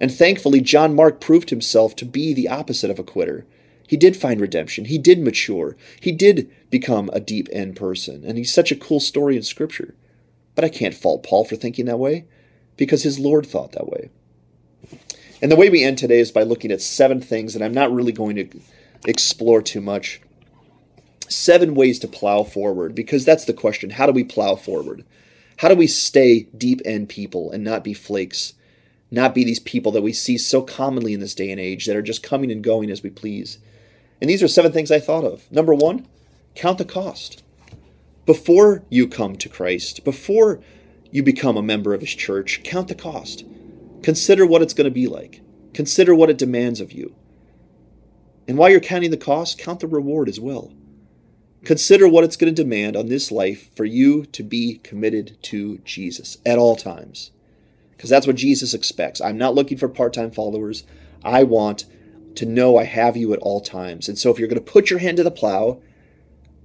And 0.00 0.12
thankfully, 0.12 0.60
John 0.60 0.94
Mark 0.94 1.20
proved 1.20 1.50
himself 1.50 1.96
to 1.96 2.04
be 2.04 2.34
the 2.34 2.48
opposite 2.48 2.90
of 2.90 2.98
a 2.98 3.04
quitter. 3.04 3.46
He 3.86 3.96
did 3.96 4.16
find 4.16 4.40
redemption. 4.40 4.86
He 4.86 4.98
did 4.98 5.20
mature. 5.20 5.76
He 6.00 6.12
did 6.12 6.50
become 6.70 7.10
a 7.12 7.20
deep 7.20 7.48
end 7.52 7.76
person. 7.76 8.24
And 8.24 8.36
he's 8.36 8.52
such 8.52 8.72
a 8.72 8.76
cool 8.76 9.00
story 9.00 9.36
in 9.36 9.42
Scripture. 9.42 9.94
But 10.54 10.64
I 10.64 10.68
can't 10.68 10.94
fault 10.94 11.22
Paul 11.22 11.44
for 11.44 11.56
thinking 11.56 11.86
that 11.86 11.98
way 11.98 12.24
because 12.76 13.02
his 13.02 13.18
Lord 13.18 13.46
thought 13.46 13.72
that 13.72 13.88
way. 13.88 14.10
And 15.42 15.52
the 15.52 15.56
way 15.56 15.68
we 15.68 15.84
end 15.84 15.98
today 15.98 16.18
is 16.18 16.32
by 16.32 16.42
looking 16.42 16.72
at 16.72 16.80
seven 16.80 17.20
things, 17.20 17.52
that 17.52 17.62
I'm 17.62 17.74
not 17.74 17.92
really 17.92 18.12
going 18.12 18.36
to 18.36 18.48
explore 19.06 19.60
too 19.62 19.80
much. 19.80 20.20
Seven 21.28 21.74
ways 21.74 21.98
to 22.00 22.08
plow 22.08 22.42
forward, 22.42 22.94
because 22.94 23.24
that's 23.24 23.44
the 23.44 23.52
question. 23.52 23.90
How 23.90 24.06
do 24.06 24.12
we 24.12 24.24
plow 24.24 24.56
forward? 24.56 25.04
How 25.58 25.68
do 25.68 25.74
we 25.74 25.86
stay 25.86 26.44
deep 26.56 26.80
end 26.84 27.08
people 27.08 27.50
and 27.50 27.64
not 27.64 27.84
be 27.84 27.94
flakes? 27.94 28.54
Not 29.10 29.34
be 29.34 29.44
these 29.44 29.60
people 29.60 29.92
that 29.92 30.02
we 30.02 30.12
see 30.12 30.38
so 30.38 30.62
commonly 30.62 31.12
in 31.12 31.20
this 31.20 31.34
day 31.34 31.50
and 31.50 31.60
age 31.60 31.86
that 31.86 31.96
are 31.96 32.02
just 32.02 32.22
coming 32.22 32.50
and 32.50 32.62
going 32.62 32.90
as 32.90 33.02
we 33.02 33.10
please. 33.10 33.58
And 34.20 34.30
these 34.30 34.42
are 34.42 34.48
seven 34.48 34.72
things 34.72 34.90
I 34.90 35.00
thought 35.00 35.24
of. 35.24 35.50
Number 35.52 35.74
one, 35.74 36.06
count 36.54 36.78
the 36.78 36.84
cost. 36.84 37.42
Before 38.24 38.82
you 38.88 39.06
come 39.06 39.36
to 39.36 39.48
Christ, 39.48 40.04
before 40.04 40.60
you 41.10 41.22
become 41.22 41.56
a 41.56 41.62
member 41.62 41.94
of 41.94 42.00
His 42.00 42.14
church, 42.14 42.62
count 42.64 42.88
the 42.88 42.94
cost. 42.94 43.44
Consider 44.02 44.46
what 44.46 44.62
it's 44.62 44.74
going 44.74 44.86
to 44.86 44.90
be 44.90 45.06
like. 45.06 45.40
Consider 45.74 46.14
what 46.14 46.30
it 46.30 46.38
demands 46.38 46.80
of 46.80 46.92
you. 46.92 47.14
And 48.48 48.56
while 48.56 48.70
you're 48.70 48.80
counting 48.80 49.10
the 49.10 49.16
cost, 49.16 49.58
count 49.58 49.80
the 49.80 49.86
reward 49.86 50.28
as 50.28 50.40
well. 50.40 50.72
Consider 51.64 52.08
what 52.08 52.22
it's 52.22 52.36
going 52.36 52.54
to 52.54 52.62
demand 52.62 52.96
on 52.96 53.08
this 53.08 53.32
life 53.32 53.74
for 53.74 53.84
you 53.84 54.24
to 54.26 54.42
be 54.42 54.78
committed 54.78 55.36
to 55.42 55.78
Jesus 55.78 56.38
at 56.46 56.58
all 56.58 56.76
times. 56.76 57.32
Because 57.96 58.08
that's 58.08 58.26
what 58.26 58.36
Jesus 58.36 58.72
expects. 58.72 59.20
I'm 59.20 59.38
not 59.38 59.54
looking 59.54 59.76
for 59.76 59.88
part 59.88 60.12
time 60.12 60.30
followers. 60.30 60.84
I 61.24 61.42
want 61.42 61.86
to 62.36 62.46
know 62.46 62.76
I 62.76 62.84
have 62.84 63.16
you 63.16 63.32
at 63.32 63.38
all 63.40 63.60
times. 63.60 64.08
And 64.08 64.18
so 64.18 64.30
if 64.30 64.38
you're 64.38 64.48
going 64.48 64.62
to 64.62 64.72
put 64.72 64.90
your 64.90 64.98
hand 64.98 65.16
to 65.18 65.22
the 65.22 65.30
plow, 65.30 65.80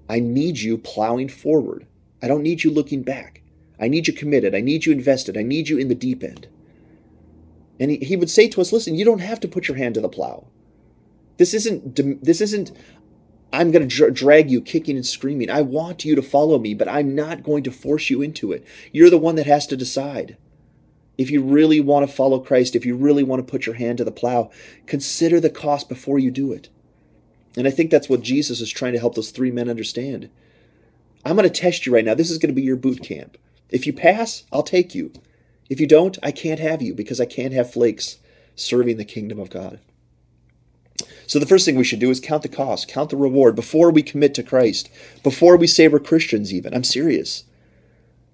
I 0.09 0.19
need 0.19 0.59
you 0.59 0.77
plowing 0.77 1.29
forward. 1.29 1.87
I 2.21 2.27
don't 2.27 2.43
need 2.43 2.63
you 2.63 2.71
looking 2.71 3.01
back. 3.03 3.41
I 3.79 3.87
need 3.87 4.07
you 4.07 4.13
committed. 4.13 4.53
I 4.53 4.61
need 4.61 4.85
you 4.85 4.91
invested. 4.91 5.37
I 5.37 5.43
need 5.43 5.69
you 5.69 5.77
in 5.77 5.87
the 5.87 5.95
deep 5.95 6.23
end. 6.23 6.47
And 7.79 7.89
he, 7.89 7.97
he 7.97 8.15
would 8.15 8.29
say 8.29 8.47
to 8.49 8.61
us, 8.61 8.71
listen, 8.71 8.95
you 8.95 9.03
don't 9.03 9.19
have 9.19 9.39
to 9.39 9.47
put 9.47 9.67
your 9.67 9.77
hand 9.77 9.95
to 9.95 10.01
the 10.01 10.09
plow. 10.09 10.47
This 11.37 11.53
isn't 11.55 12.23
this 12.23 12.41
isn't 12.41 12.71
I'm 13.51 13.71
going 13.71 13.87
to 13.87 13.95
dra- 13.95 14.11
drag 14.11 14.51
you 14.51 14.61
kicking 14.61 14.95
and 14.95 15.05
screaming. 15.05 15.49
I 15.49 15.61
want 15.61 16.05
you 16.05 16.15
to 16.15 16.21
follow 16.21 16.59
me, 16.59 16.73
but 16.73 16.87
I'm 16.87 17.15
not 17.15 17.43
going 17.43 17.63
to 17.63 17.71
force 17.71 18.09
you 18.09 18.21
into 18.21 18.51
it. 18.51 18.63
You're 18.91 19.09
the 19.09 19.17
one 19.17 19.35
that 19.35 19.45
has 19.47 19.65
to 19.67 19.77
decide. 19.77 20.37
If 21.21 21.29
you 21.29 21.43
really 21.43 21.79
want 21.79 22.09
to 22.09 22.11
follow 22.11 22.39
Christ, 22.39 22.75
if 22.75 22.83
you 22.83 22.95
really 22.95 23.21
want 23.21 23.45
to 23.45 23.49
put 23.49 23.67
your 23.67 23.75
hand 23.75 23.99
to 23.99 24.03
the 24.03 24.11
plow, 24.11 24.49
consider 24.87 25.39
the 25.39 25.51
cost 25.51 25.87
before 25.87 26.17
you 26.17 26.31
do 26.31 26.51
it. 26.51 26.69
And 27.55 27.67
I 27.67 27.69
think 27.69 27.91
that's 27.91 28.09
what 28.09 28.21
Jesus 28.21 28.59
is 28.59 28.71
trying 28.71 28.93
to 28.93 28.99
help 28.99 29.13
those 29.13 29.29
three 29.29 29.51
men 29.51 29.69
understand. 29.69 30.31
I'm 31.23 31.35
going 31.35 31.47
to 31.47 31.61
test 31.61 31.85
you 31.85 31.93
right 31.93 32.03
now. 32.03 32.15
This 32.15 32.31
is 32.31 32.39
going 32.39 32.49
to 32.49 32.59
be 32.59 32.63
your 32.63 32.75
boot 32.75 33.03
camp. 33.03 33.37
If 33.69 33.85
you 33.85 33.93
pass, 33.93 34.45
I'll 34.51 34.63
take 34.63 34.95
you. 34.95 35.13
If 35.69 35.79
you 35.79 35.85
don't, 35.85 36.17
I 36.23 36.31
can't 36.31 36.59
have 36.59 36.81
you 36.81 36.95
because 36.95 37.21
I 37.21 37.25
can't 37.25 37.53
have 37.53 37.71
flakes 37.71 38.17
serving 38.55 38.97
the 38.97 39.05
kingdom 39.05 39.39
of 39.39 39.51
God. 39.51 39.79
So 41.27 41.37
the 41.37 41.45
first 41.45 41.65
thing 41.65 41.75
we 41.75 41.83
should 41.83 41.99
do 41.99 42.09
is 42.09 42.19
count 42.19 42.41
the 42.41 42.49
cost, 42.49 42.87
count 42.87 43.11
the 43.11 43.15
reward 43.15 43.55
before 43.55 43.91
we 43.91 44.01
commit 44.01 44.33
to 44.33 44.43
Christ, 44.43 44.89
before 45.21 45.55
we 45.55 45.67
say 45.67 45.87
we're 45.87 45.99
Christians, 45.99 46.51
even. 46.51 46.73
I'm 46.73 46.83
serious. 46.83 47.43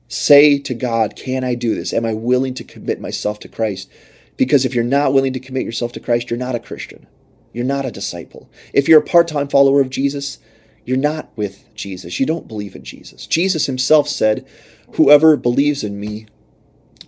Say 0.07 0.57
to 0.59 0.73
God, 0.73 1.15
Can 1.15 1.43
I 1.43 1.55
do 1.55 1.75
this? 1.75 1.93
Am 1.93 2.05
I 2.05 2.13
willing 2.13 2.53
to 2.55 2.63
commit 2.63 3.01
myself 3.01 3.39
to 3.39 3.47
Christ? 3.47 3.89
Because 4.37 4.65
if 4.65 4.73
you're 4.73 4.83
not 4.83 5.13
willing 5.13 5.33
to 5.33 5.39
commit 5.39 5.65
yourself 5.65 5.91
to 5.93 5.99
Christ, 5.99 6.29
you're 6.29 6.37
not 6.37 6.55
a 6.55 6.59
Christian. 6.59 7.07
You're 7.53 7.65
not 7.65 7.85
a 7.85 7.91
disciple. 7.91 8.49
If 8.73 8.87
you're 8.87 8.99
a 8.99 9.05
part 9.05 9.27
time 9.27 9.47
follower 9.47 9.81
of 9.81 9.89
Jesus, 9.89 10.39
you're 10.85 10.97
not 10.97 11.29
with 11.35 11.65
Jesus. 11.75 12.19
You 12.19 12.25
don't 12.25 12.47
believe 12.47 12.75
in 12.75 12.83
Jesus. 12.83 13.27
Jesus 13.27 13.65
himself 13.65 14.07
said, 14.07 14.47
Whoever 14.93 15.35
believes 15.35 15.83
in 15.83 15.99
me 15.99 16.27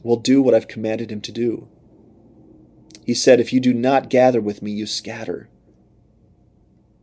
will 0.03 0.17
do 0.17 0.41
what 0.41 0.53
I've 0.53 0.67
commanded 0.67 1.11
him 1.11 1.21
to 1.21 1.31
do. 1.31 1.67
He 3.05 3.13
said, 3.13 3.39
If 3.39 3.53
you 3.53 3.59
do 3.59 3.73
not 3.73 4.09
gather 4.09 4.41
with 4.41 4.61
me, 4.61 4.71
you 4.71 4.85
scatter. 4.85 5.49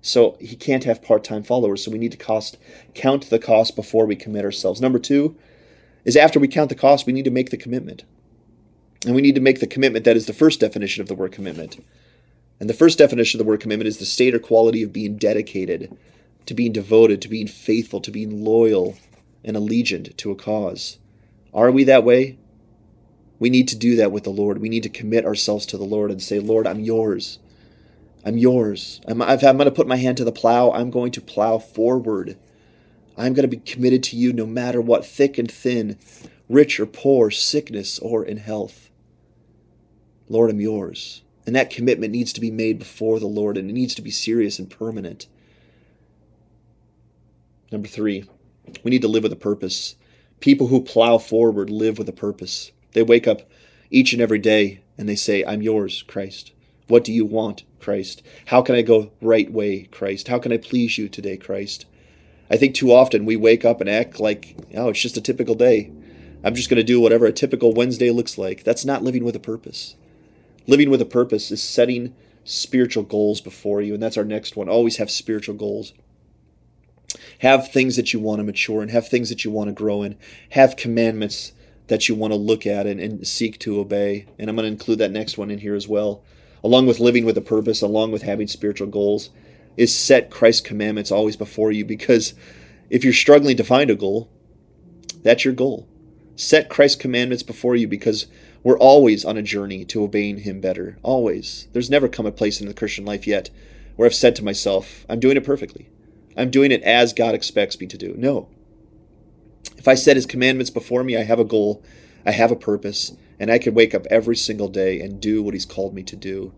So 0.03 0.37
he 0.41 0.55
can't 0.55 0.85
have 0.85 1.03
part 1.03 1.25
time 1.25 1.43
followers. 1.43 1.85
So 1.85 1.91
we 1.91 1.99
need 1.99 2.13
to 2.13 2.19
cost 2.19 2.59
count 2.95 3.31
the 3.31 3.39
cost 3.39 3.75
before 3.75 4.05
we 4.07 4.15
commit 4.15 4.45
ourselves. 4.45 4.81
Number 4.81 4.99
two 4.99 5.37
is 6.07 6.17
after 6.17 6.39
we 6.39 6.49
count 6.49 6.71
the 6.71 6.75
cost, 6.75 7.05
we 7.05 7.13
need 7.13 7.25
to 7.25 7.31
make 7.31 7.51
the 7.51 7.57
commitment. 7.59 8.05
And 9.05 9.15
we 9.15 9.21
need 9.21 9.35
to 9.35 9.41
make 9.41 9.61
the 9.61 9.67
commitment 9.67 10.05
that 10.05 10.17
is 10.17 10.27
the 10.27 10.33
first 10.33 10.61
definition 10.61 11.03
of 11.03 11.09
the 11.09 11.15
word 11.15 11.33
commitment. 11.33 11.85
And 12.61 12.71
the 12.71 12.75
first 12.75 12.97
definition 12.97 13.39
of 13.39 13.45
the 13.45 13.49
word 13.49 13.61
commitment 13.61 13.89
is 13.89 13.99
the 13.99 14.07
state 14.07 14.35
or 14.35 14.39
quality 14.39 14.83
of 14.83 14.93
being 14.93 15.17
dedicated, 15.17 15.95
to 16.47 16.55
being 16.55 16.73
devoted, 16.73 17.21
to 17.23 17.29
being 17.29 17.49
faithful, 17.49 18.01
to 18.01 18.11
being 18.11 18.45
loyal 18.45 18.97
and 19.45 19.57
allegiant 19.57 20.17
to 20.17 20.31
a 20.31 20.37
cause. 20.37 20.99
Are 21.53 21.73
we 21.73 21.85
that 21.85 22.05
way? 22.05 22.39
We 23.39 23.51
need 23.51 23.69
to 23.69 23.77
do 23.77 23.97
that 23.97 24.13
with 24.13 24.25
the 24.25 24.31
Lord. 24.31 24.59
We 24.59 24.69
need 24.69 24.85
to 24.85 24.89
commit 24.89 25.27
ourselves 25.27 25.67
to 25.67 25.77
the 25.77 25.85
Lord 25.85 26.11
and 26.11 26.23
say, 26.23 26.39
Lord, 26.39 26.67
I'm 26.67 26.81
yours. 26.81 27.41
I'm 28.25 28.39
yours. 28.39 29.01
I'm, 29.07 29.21
I'm 29.21 29.39
going 29.39 29.65
to 29.67 29.71
put 29.71 29.87
my 29.87 29.97
hand 29.97 30.17
to 30.19 30.25
the 30.25 30.33
plow. 30.33 30.71
I'm 30.71 30.91
going 30.91 31.13
to 31.13 31.21
plow 31.21 31.59
forward. 31.59 32.39
I'm 33.17 33.33
going 33.33 33.49
to 33.49 33.57
be 33.57 33.63
committed 33.63 34.03
to 34.05 34.17
you 34.17 34.33
no 34.33 34.47
matter 34.47 34.81
what, 34.81 35.07
thick 35.07 35.39
and 35.39 35.51
thin, 35.51 35.99
rich 36.49 36.79
or 36.79 36.87
poor, 36.87 37.31
sickness 37.31 37.99
or 37.99 38.25
in 38.25 38.37
health. 38.37 38.91
Lord, 40.29 40.51
I'm 40.51 40.61
yours. 40.61 41.23
And 41.47 41.55
that 41.55 41.71
commitment 41.71 42.13
needs 42.13 42.33
to 42.33 42.41
be 42.41 42.51
made 42.51 42.79
before 42.79 43.21
the 43.21 43.27
Lord, 43.27 43.57
and 43.57 43.71
it 43.71 43.73
needs 43.73 43.95
to 43.95 44.03
be 44.03 44.11
serious 44.11 44.59
and 44.59 44.69
permanent. 44.69 45.29
Number 47.71 47.89
three, 47.89 48.25
we 48.83 48.91
need 48.91 49.03
to 49.03 49.09
live 49.09 49.23
with 49.23 49.33
a 49.33 49.37
purpose. 49.37 49.97
People 50.41 50.67
who 50.67 50.83
plow 50.83 51.19
forward 51.19 51.71
live 51.71 51.99
with 51.99 52.09
a 52.09 52.13
purpose. 52.13 52.73
They 52.93 53.03
wake 53.03 53.27
up 53.27 53.43
each 53.91 54.13
and 54.13 54.21
every 54.21 54.39
day 54.39 54.81
and 54.99 55.09
they 55.09 55.17
say, 55.17 55.45
I'm 55.45 55.63
yours, 55.63 56.03
Christ. 56.03 56.53
What 56.89 57.05
do 57.05 57.13
you 57.13 57.25
want, 57.25 57.65
Christ? 57.81 58.23
How 58.47 58.63
can 58.63 58.75
I 58.75 58.83
go 58.83 59.13
right 59.21 59.51
way, 59.51 59.85
Christ? 59.85 60.29
How 60.29 60.39
can 60.39 60.53
I 60.53 60.57
please 60.57 60.99
you 60.99 61.09
today, 61.09 61.37
Christ? 61.37 61.87
I 62.51 62.57
think 62.57 62.75
too 62.75 62.93
often 62.93 63.27
we 63.27 63.37
wake 63.37 63.65
up 63.65 63.81
and 63.81 63.91
act 63.91 64.21
like, 64.21 64.57
oh, 64.75 64.91
it's 64.91 65.01
just 65.01 65.17
a 65.17 65.21
typical 65.21 65.55
day. 65.55 65.93
I'm 66.45 66.55
just 66.55 66.69
going 66.69 66.79
to 66.79 66.85
do 66.85 67.01
whatever 67.01 67.27
a 67.27 67.33
typical 67.33 67.75
Wednesday 67.75 68.11
looks 68.11 68.39
like. 68.39 68.63
That's 68.63 68.85
not 68.85 69.03
living 69.03 69.25
with 69.25 69.35
a 69.35 69.41
purpose. 69.41 69.97
Living 70.67 70.91
with 70.91 71.01
a 71.01 71.07
purpose 71.07 71.51
is 71.51 71.63
setting 71.63 72.15
spiritual 72.45 73.03
goals 73.03 73.41
before 73.41 73.83
you, 73.83 73.95
and 73.95 74.03
that's 74.03 74.17
our 74.17 74.25
next 74.25 74.57
one. 74.57 74.69
Always 74.69 74.99
have 74.99 75.11
spiritual 75.11 75.57
goals. 75.57 75.93
Have 77.41 77.73
things 77.73 77.97
that 77.97 78.13
you 78.13 78.21
want 78.21 78.39
to 78.39 78.45
mature 78.45 78.83
in, 78.83 78.91
have 78.91 79.09
things 79.09 79.29
that 79.29 79.45
you 79.45 79.51
want 79.51 79.69
to 79.69 79.73
grow 79.73 80.03
in, 80.03 80.17
have 80.51 80.77
commandments 80.77 81.53
that 81.89 82.09
you 82.09 82.15
want 82.15 82.33
to 82.33 82.39
look 82.39 82.67
at 82.67 82.87
and, 82.87 83.01
and 83.01 83.27
seek 83.27 83.59
to 83.61 83.81
obey. 83.81 84.27
And 84.39 84.49
I'm 84.49 84.57
going 84.57 84.65
to 84.65 84.73
include 84.73 84.99
that 84.99 85.11
next 85.11 85.39
one 85.39 85.51
in 85.51 85.59
here 85.59 85.75
as 85.75 85.89
well 85.89 86.23
along 86.67 86.85
with 86.85 86.99
living 86.99 87.25
with 87.25 87.39
a 87.39 87.43
purpose, 87.43 87.81
along 87.81 88.11
with 88.11 88.23
having 88.23 88.49
spiritual 88.49 88.89
goals, 88.89 89.31
is 89.77 89.95
set 89.95 90.31
Christ's 90.31 90.63
commandments 90.63 91.11
always 91.11 91.37
before 91.37 91.73
you 91.73 91.85
because 91.85 92.35
if 92.91 93.05
you're 93.05 93.13
struggling 93.13 93.57
to 93.57 93.65
find 93.65 93.91
a 93.91 93.95
goal, 93.95 94.31
that's 95.23 95.45
your 95.45 95.55
goal. 95.55 95.89
Set 96.37 96.69
Christ's 96.69 97.01
commandments 97.01 97.43
before 97.43 97.77
you 97.77 97.89
because 97.89 98.27
we're 98.63 98.79
always 98.79 99.25
on 99.25 99.37
a 99.37 99.43
journey 99.43 99.85
to 99.87 100.03
obeying 100.03 100.39
Him 100.39 100.61
better. 100.61 100.99
Always. 101.03 101.69
There's 101.73 101.91
never 101.91 102.09
come 102.09 102.27
a 102.27 102.33
place 102.33 102.61
in 102.61 102.69
the 102.69 102.75
Christian 102.75 103.05
life 103.05 103.27
yet 103.27 103.51
where 103.97 104.07
I've 104.07 104.15
said 104.15 104.37
to 104.37 104.45
myself, 104.45 105.07
I'm 105.09 105.21
doing 105.21 105.37
it 105.37 105.45
perfectly. 105.45 105.89
I'm 106.37 106.51
doing 106.51 106.71
it 106.71 106.83
as 106.83 107.13
God 107.13 107.35
expects 107.35 107.81
me 107.81 107.87
to 107.87 107.97
do. 107.97 108.15
No. 108.17 108.49
If 109.77 109.89
I 109.89 109.95
set 109.95 110.17
His 110.17 110.27
commandments 110.27 110.71
before 110.71 111.03
me, 111.03 111.17
I 111.17 111.23
have 111.23 111.39
a 111.41 111.45
goal, 111.45 111.83
I 112.27 112.33
have 112.33 112.51
a 112.51 112.57
purpose, 112.57 113.17
and 113.39 113.51
I 113.51 113.59
can 113.59 113.75
wake 113.75 113.95
up 113.95 114.07
every 114.11 114.37
single 114.37 114.69
day 114.69 115.01
and 115.01 115.21
do 115.21 115.43
what 115.43 115.55
He's 115.55 115.65
called 115.65 115.95
me 115.95 116.03
to 116.05 116.17
do. 116.17 116.53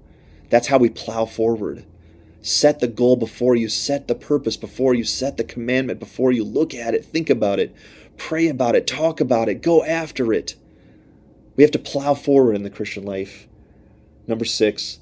That's 0.50 0.68
how 0.68 0.78
we 0.78 0.88
plow 0.88 1.26
forward. 1.26 1.84
Set 2.40 2.80
the 2.80 2.88
goal 2.88 3.16
before 3.16 3.56
you, 3.56 3.68
set 3.68 4.08
the 4.08 4.14
purpose 4.14 4.56
before 4.56 4.94
you, 4.94 5.04
set 5.04 5.36
the 5.36 5.44
commandment 5.44 5.98
before 5.98 6.32
you. 6.32 6.44
Look 6.44 6.74
at 6.74 6.94
it, 6.94 7.04
think 7.04 7.30
about 7.30 7.58
it, 7.58 7.74
pray 8.16 8.48
about 8.48 8.76
it, 8.76 8.86
talk 8.86 9.20
about 9.20 9.48
it, 9.48 9.62
go 9.62 9.84
after 9.84 10.32
it. 10.32 10.54
We 11.56 11.64
have 11.64 11.72
to 11.72 11.78
plow 11.78 12.14
forward 12.14 12.54
in 12.54 12.62
the 12.62 12.70
Christian 12.70 13.04
life. 13.04 13.48
Number 14.26 14.44
six, 14.44 15.00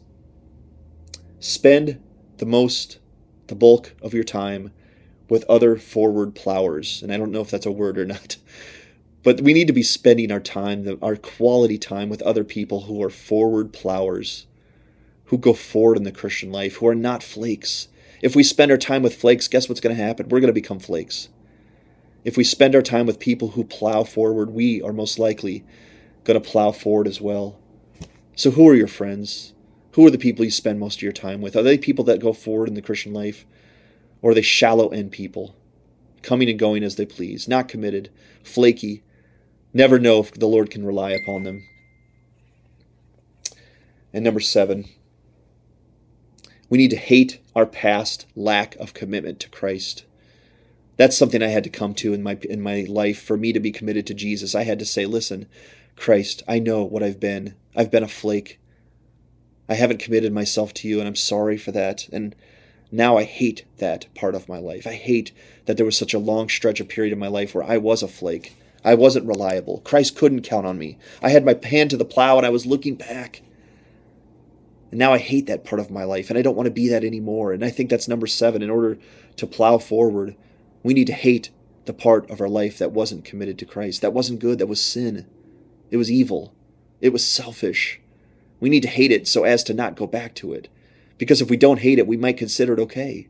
spend 1.38 2.00
the 2.38 2.46
most, 2.46 2.98
the 3.48 3.54
bulk 3.54 3.92
of 4.00 4.14
your 4.14 4.24
time 4.24 4.72
with 5.28 5.44
other 5.44 5.76
forward 5.76 6.34
plowers. 6.34 7.02
And 7.02 7.12
I 7.12 7.16
don't 7.16 7.32
know 7.32 7.40
if 7.40 7.50
that's 7.50 7.66
a 7.66 7.72
word 7.72 7.98
or 7.98 8.06
not. 8.06 8.36
But 9.22 9.40
we 9.40 9.54
need 9.54 9.66
to 9.66 9.72
be 9.72 9.82
spending 9.82 10.30
our 10.30 10.38
time, 10.38 11.00
our 11.02 11.16
quality 11.16 11.78
time 11.78 12.08
with 12.08 12.22
other 12.22 12.44
people 12.44 12.82
who 12.82 13.02
are 13.02 13.10
forward 13.10 13.72
plowers, 13.72 14.46
who 15.26 15.38
go 15.38 15.52
forward 15.52 15.96
in 15.96 16.04
the 16.04 16.12
Christian 16.12 16.52
life, 16.52 16.76
who 16.76 16.86
are 16.88 16.94
not 16.94 17.22
flakes. 17.22 17.88
If 18.22 18.34
we 18.34 18.42
spend 18.42 18.70
our 18.70 18.78
time 18.78 19.02
with 19.02 19.16
flakes, 19.16 19.48
guess 19.48 19.68
what's 19.68 19.80
going 19.80 19.94
to 19.96 20.02
happen? 20.02 20.28
We're 20.28 20.40
going 20.40 20.48
to 20.48 20.52
become 20.52 20.78
flakes. 20.78 21.28
If 22.24 22.36
we 22.36 22.44
spend 22.44 22.74
our 22.74 22.82
time 22.82 23.06
with 23.06 23.20
people 23.20 23.48
who 23.48 23.64
plow 23.64 24.04
forward, 24.04 24.50
we 24.50 24.82
are 24.82 24.92
most 24.92 25.18
likely 25.18 25.64
going 26.24 26.40
to 26.40 26.48
plow 26.48 26.72
forward 26.72 27.06
as 27.06 27.20
well. 27.20 27.58
So, 28.34 28.50
who 28.50 28.68
are 28.68 28.74
your 28.74 28.88
friends? 28.88 29.52
Who 29.92 30.06
are 30.06 30.10
the 30.10 30.18
people 30.18 30.44
you 30.44 30.50
spend 30.50 30.78
most 30.78 30.96
of 30.96 31.02
your 31.02 31.12
time 31.12 31.40
with? 31.40 31.56
Are 31.56 31.62
they 31.62 31.78
people 31.78 32.04
that 32.04 32.20
go 32.20 32.32
forward 32.32 32.68
in 32.68 32.74
the 32.74 32.82
Christian 32.82 33.14
life? 33.14 33.46
Or 34.20 34.32
are 34.32 34.34
they 34.34 34.42
shallow 34.42 34.88
end 34.88 35.12
people, 35.12 35.54
coming 36.22 36.50
and 36.50 36.58
going 36.58 36.82
as 36.82 36.96
they 36.96 37.06
please, 37.06 37.48
not 37.48 37.68
committed, 37.68 38.10
flaky, 38.42 39.02
never 39.72 39.98
know 39.98 40.20
if 40.20 40.32
the 40.32 40.48
Lord 40.48 40.70
can 40.70 40.84
rely 40.84 41.10
upon 41.12 41.44
them. 41.44 41.66
And 44.12 44.24
number 44.24 44.40
seven, 44.40 44.86
we 46.68 46.78
need 46.78 46.90
to 46.90 46.96
hate 46.96 47.40
our 47.54 47.66
past 47.66 48.26
lack 48.34 48.76
of 48.76 48.94
commitment 48.94 49.40
to 49.40 49.48
Christ. 49.48 50.04
That's 50.96 51.16
something 51.16 51.42
I 51.42 51.48
had 51.48 51.64
to 51.64 51.70
come 51.70 51.94
to 51.94 52.14
in 52.14 52.22
my 52.22 52.38
in 52.48 52.60
my 52.60 52.86
life 52.88 53.22
for 53.22 53.36
me 53.36 53.52
to 53.52 53.60
be 53.60 53.70
committed 53.70 54.06
to 54.06 54.14
Jesus. 54.14 54.54
I 54.54 54.64
had 54.64 54.78
to 54.78 54.86
say, 54.86 55.06
listen, 55.06 55.46
Christ, 55.94 56.42
I 56.48 56.58
know 56.58 56.84
what 56.84 57.02
I've 57.02 57.20
been. 57.20 57.54
I've 57.74 57.90
been 57.90 58.02
a 58.02 58.08
flake. 58.08 58.58
I 59.68 59.74
haven't 59.74 60.00
committed 60.00 60.32
myself 60.32 60.72
to 60.74 60.88
you 60.88 60.98
and 60.98 61.08
I'm 61.08 61.16
sorry 61.16 61.56
for 61.56 61.72
that. 61.72 62.08
And 62.12 62.34
now 62.92 63.16
I 63.16 63.24
hate 63.24 63.64
that 63.78 64.06
part 64.14 64.34
of 64.34 64.48
my 64.48 64.58
life. 64.58 64.86
I 64.86 64.94
hate 64.94 65.32
that 65.66 65.76
there 65.76 65.86
was 65.86 65.98
such 65.98 66.14
a 66.14 66.18
long 66.18 66.48
stretch 66.48 66.80
of 66.80 66.88
period 66.88 67.12
in 67.12 67.18
my 67.18 67.28
life 67.28 67.54
where 67.54 67.64
I 67.64 67.78
was 67.78 68.02
a 68.02 68.08
flake. 68.08 68.54
I 68.84 68.94
wasn't 68.94 69.26
reliable. 69.26 69.80
Christ 69.80 70.16
couldn't 70.16 70.42
count 70.42 70.66
on 70.66 70.78
me. 70.78 70.98
I 71.20 71.30
had 71.30 71.44
my 71.44 71.58
hand 71.64 71.90
to 71.90 71.96
the 71.96 72.04
plow 72.04 72.36
and 72.36 72.46
I 72.46 72.50
was 72.50 72.66
looking 72.66 72.94
back. 72.94 73.42
And 74.96 75.00
now 75.00 75.12
I 75.12 75.18
hate 75.18 75.44
that 75.44 75.62
part 75.62 75.78
of 75.78 75.90
my 75.90 76.04
life 76.04 76.30
and 76.30 76.38
I 76.38 76.42
don't 76.42 76.56
want 76.56 76.68
to 76.68 76.70
be 76.70 76.88
that 76.88 77.04
anymore. 77.04 77.52
And 77.52 77.62
I 77.62 77.68
think 77.68 77.90
that's 77.90 78.08
number 78.08 78.26
seven. 78.26 78.62
In 78.62 78.70
order 78.70 78.96
to 79.36 79.46
plow 79.46 79.76
forward, 79.76 80.34
we 80.82 80.94
need 80.94 81.06
to 81.08 81.12
hate 81.12 81.50
the 81.84 81.92
part 81.92 82.30
of 82.30 82.40
our 82.40 82.48
life 82.48 82.78
that 82.78 82.92
wasn't 82.92 83.26
committed 83.26 83.58
to 83.58 83.66
Christ. 83.66 84.00
That 84.00 84.14
wasn't 84.14 84.40
good. 84.40 84.58
That 84.58 84.68
was 84.68 84.82
sin. 84.82 85.26
It 85.90 85.98
was 85.98 86.10
evil. 86.10 86.54
It 87.02 87.12
was 87.12 87.22
selfish. 87.22 88.00
We 88.58 88.70
need 88.70 88.84
to 88.84 88.88
hate 88.88 89.12
it 89.12 89.28
so 89.28 89.44
as 89.44 89.62
to 89.64 89.74
not 89.74 89.96
go 89.96 90.06
back 90.06 90.34
to 90.36 90.54
it. 90.54 90.68
Because 91.18 91.42
if 91.42 91.50
we 91.50 91.58
don't 91.58 91.80
hate 91.80 91.98
it, 91.98 92.06
we 92.06 92.16
might 92.16 92.38
consider 92.38 92.72
it 92.72 92.80
okay. 92.80 93.28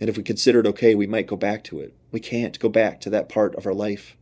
And 0.00 0.10
if 0.10 0.16
we 0.16 0.24
consider 0.24 0.58
it 0.58 0.66
okay, 0.66 0.96
we 0.96 1.06
might 1.06 1.28
go 1.28 1.36
back 1.36 1.62
to 1.64 1.78
it. 1.78 1.94
We 2.10 2.18
can't 2.18 2.58
go 2.58 2.68
back 2.68 3.00
to 3.02 3.10
that 3.10 3.28
part 3.28 3.54
of 3.54 3.64
our 3.64 3.74
life. 3.74 4.16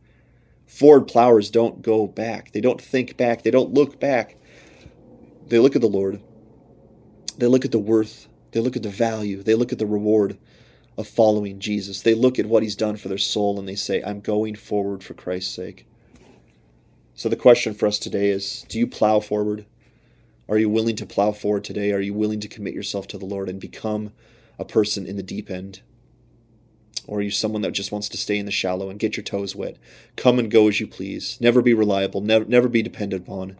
Forward 0.67 1.07
plowers 1.07 1.49
don't 1.49 1.81
go 1.81 2.05
back. 2.05 2.51
They 2.51 2.61
don't 2.61 2.79
think 2.79 3.17
back. 3.17 3.41
They 3.41 3.49
don't 3.49 3.73
look 3.73 3.99
back. 3.99 4.37
They 5.47 5.57
look 5.57 5.75
at 5.75 5.81
the 5.81 5.87
Lord. 5.87 6.21
They 7.39 7.47
look 7.47 7.65
at 7.65 7.71
the 7.71 7.79
worth. 7.79 8.27
They 8.51 8.59
look 8.59 8.75
at 8.75 8.83
the 8.83 8.89
value. 8.89 9.41
They 9.41 9.55
look 9.55 9.71
at 9.71 9.79
the 9.79 9.85
reward 9.85 10.37
of 10.97 11.07
following 11.07 11.59
Jesus. 11.59 12.01
They 12.01 12.13
look 12.13 12.37
at 12.37 12.45
what 12.45 12.63
he's 12.63 12.75
done 12.75 12.97
for 12.97 13.07
their 13.07 13.17
soul 13.17 13.57
and 13.57 13.67
they 13.67 13.75
say, 13.75 14.03
I'm 14.03 14.19
going 14.19 14.55
forward 14.55 15.03
for 15.03 15.13
Christ's 15.13 15.55
sake. 15.55 15.87
So 17.15 17.29
the 17.29 17.37
question 17.37 17.73
for 17.73 17.87
us 17.87 17.97
today 17.97 18.29
is 18.29 18.65
do 18.67 18.77
you 18.77 18.85
plow 18.85 19.21
forward? 19.21 19.65
Are 20.49 20.57
you 20.57 20.69
willing 20.69 20.97
to 20.97 21.05
plow 21.05 21.31
forward 21.31 21.63
today? 21.63 21.93
Are 21.93 22.01
you 22.01 22.13
willing 22.13 22.41
to 22.41 22.47
commit 22.49 22.73
yourself 22.73 23.07
to 23.07 23.17
the 23.17 23.25
Lord 23.25 23.47
and 23.47 23.59
become 23.59 24.11
a 24.57 24.65
person 24.65 25.05
in 25.05 25.15
the 25.15 25.23
deep 25.23 25.49
end? 25.49 25.81
Or 27.07 27.19
are 27.19 27.21
you 27.21 27.31
someone 27.31 27.61
that 27.61 27.71
just 27.71 27.91
wants 27.91 28.09
to 28.09 28.17
stay 28.17 28.37
in 28.37 28.45
the 28.45 28.51
shallow 28.51 28.89
and 28.89 28.99
get 28.99 29.15
your 29.15 29.23
toes 29.23 29.55
wet? 29.55 29.77
Come 30.17 30.39
and 30.39 30.51
go 30.51 30.67
as 30.67 30.79
you 30.79 30.87
please. 30.87 31.37
Never 31.39 31.61
be 31.61 31.73
reliable, 31.73 32.19
never, 32.19 32.43
never 32.45 32.67
be 32.67 32.83
depended 32.83 33.21
upon. 33.21 33.57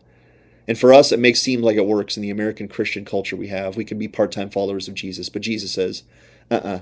And 0.70 0.78
for 0.78 0.94
us, 0.94 1.12
it 1.12 1.18
may 1.18 1.34
seem 1.34 1.64
like 1.64 1.78
it 1.78 1.88
works 1.88 2.16
in 2.16 2.22
the 2.22 2.30
American 2.30 2.68
Christian 2.68 3.04
culture 3.04 3.36
we 3.36 3.48
have. 3.48 3.76
We 3.76 3.84
can 3.84 3.98
be 3.98 4.08
part 4.08 4.32
time 4.32 4.52
followers 4.52 4.88
of 4.88 4.94
Jesus. 4.94 5.28
But 5.28 5.42
Jesus 5.42 5.72
says, 5.72 6.04
uh 6.52 6.54
uh-uh. 6.54 6.68
uh 6.68 6.82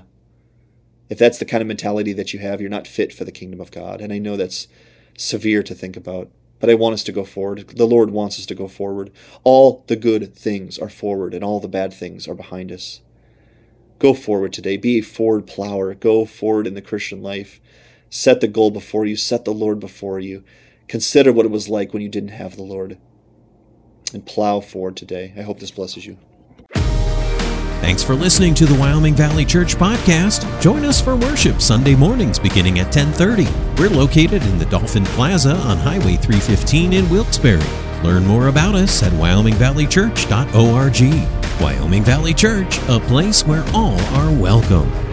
If 1.08 1.16
that's 1.16 1.38
the 1.38 1.46
kind 1.46 1.62
of 1.62 1.68
mentality 1.68 2.12
that 2.12 2.34
you 2.34 2.38
have, 2.40 2.60
you're 2.60 2.68
not 2.68 2.86
fit 2.86 3.14
for 3.14 3.24
the 3.24 3.32
kingdom 3.32 3.62
of 3.62 3.70
God. 3.70 4.02
And 4.02 4.12
I 4.12 4.18
know 4.18 4.36
that's 4.36 4.68
severe 5.16 5.62
to 5.62 5.74
think 5.74 5.96
about. 5.96 6.28
But 6.60 6.68
I 6.68 6.74
want 6.74 6.92
us 6.92 7.04
to 7.04 7.12
go 7.12 7.24
forward. 7.24 7.66
The 7.66 7.86
Lord 7.86 8.10
wants 8.10 8.38
us 8.38 8.44
to 8.46 8.54
go 8.54 8.68
forward. 8.68 9.10
All 9.42 9.84
the 9.86 9.96
good 9.96 10.34
things 10.34 10.78
are 10.78 10.90
forward, 10.90 11.32
and 11.32 11.42
all 11.42 11.58
the 11.58 11.66
bad 11.66 11.94
things 11.94 12.28
are 12.28 12.34
behind 12.34 12.70
us. 12.70 13.00
Go 13.98 14.12
forward 14.12 14.52
today. 14.52 14.76
Be 14.76 14.98
a 14.98 15.02
forward 15.02 15.46
plower. 15.46 15.94
Go 15.94 16.26
forward 16.26 16.66
in 16.66 16.74
the 16.74 16.82
Christian 16.82 17.22
life. 17.22 17.58
Set 18.10 18.42
the 18.42 18.48
goal 18.48 18.70
before 18.70 19.06
you. 19.06 19.16
Set 19.16 19.46
the 19.46 19.54
Lord 19.54 19.80
before 19.80 20.20
you. 20.20 20.44
Consider 20.88 21.32
what 21.32 21.46
it 21.46 21.50
was 21.50 21.70
like 21.70 21.94
when 21.94 22.02
you 22.02 22.10
didn't 22.10 22.30
have 22.30 22.54
the 22.54 22.62
Lord. 22.62 22.98
And 24.14 24.24
plow 24.24 24.60
forward 24.60 24.96
today. 24.96 25.34
I 25.36 25.42
hope 25.42 25.60
this 25.60 25.70
blesses 25.70 26.06
you. 26.06 26.16
Thanks 27.80 28.02
for 28.02 28.14
listening 28.14 28.54
to 28.54 28.66
the 28.66 28.74
Wyoming 28.74 29.14
Valley 29.14 29.44
Church 29.44 29.76
podcast. 29.76 30.44
Join 30.60 30.84
us 30.84 31.00
for 31.00 31.14
worship 31.16 31.60
Sunday 31.60 31.94
mornings 31.94 32.36
beginning 32.38 32.80
at 32.80 32.92
10:30. 32.92 33.46
We're 33.78 33.88
located 33.88 34.42
in 34.42 34.58
the 34.58 34.66
Dolphin 34.66 35.04
Plaza 35.04 35.54
on 35.54 35.78
Highway 35.78 36.16
315 36.16 36.92
in 36.92 37.08
Wilkes-Barre. 37.08 37.62
Learn 38.02 38.26
more 38.26 38.48
about 38.48 38.74
us 38.74 39.02
at 39.02 39.12
wyomingvalleychurch.org. 39.12 41.60
Wyoming 41.60 42.04
Valley 42.04 42.34
Church, 42.34 42.78
a 42.88 43.00
place 43.00 43.46
where 43.46 43.64
all 43.72 43.98
are 44.14 44.32
welcome. 44.32 45.07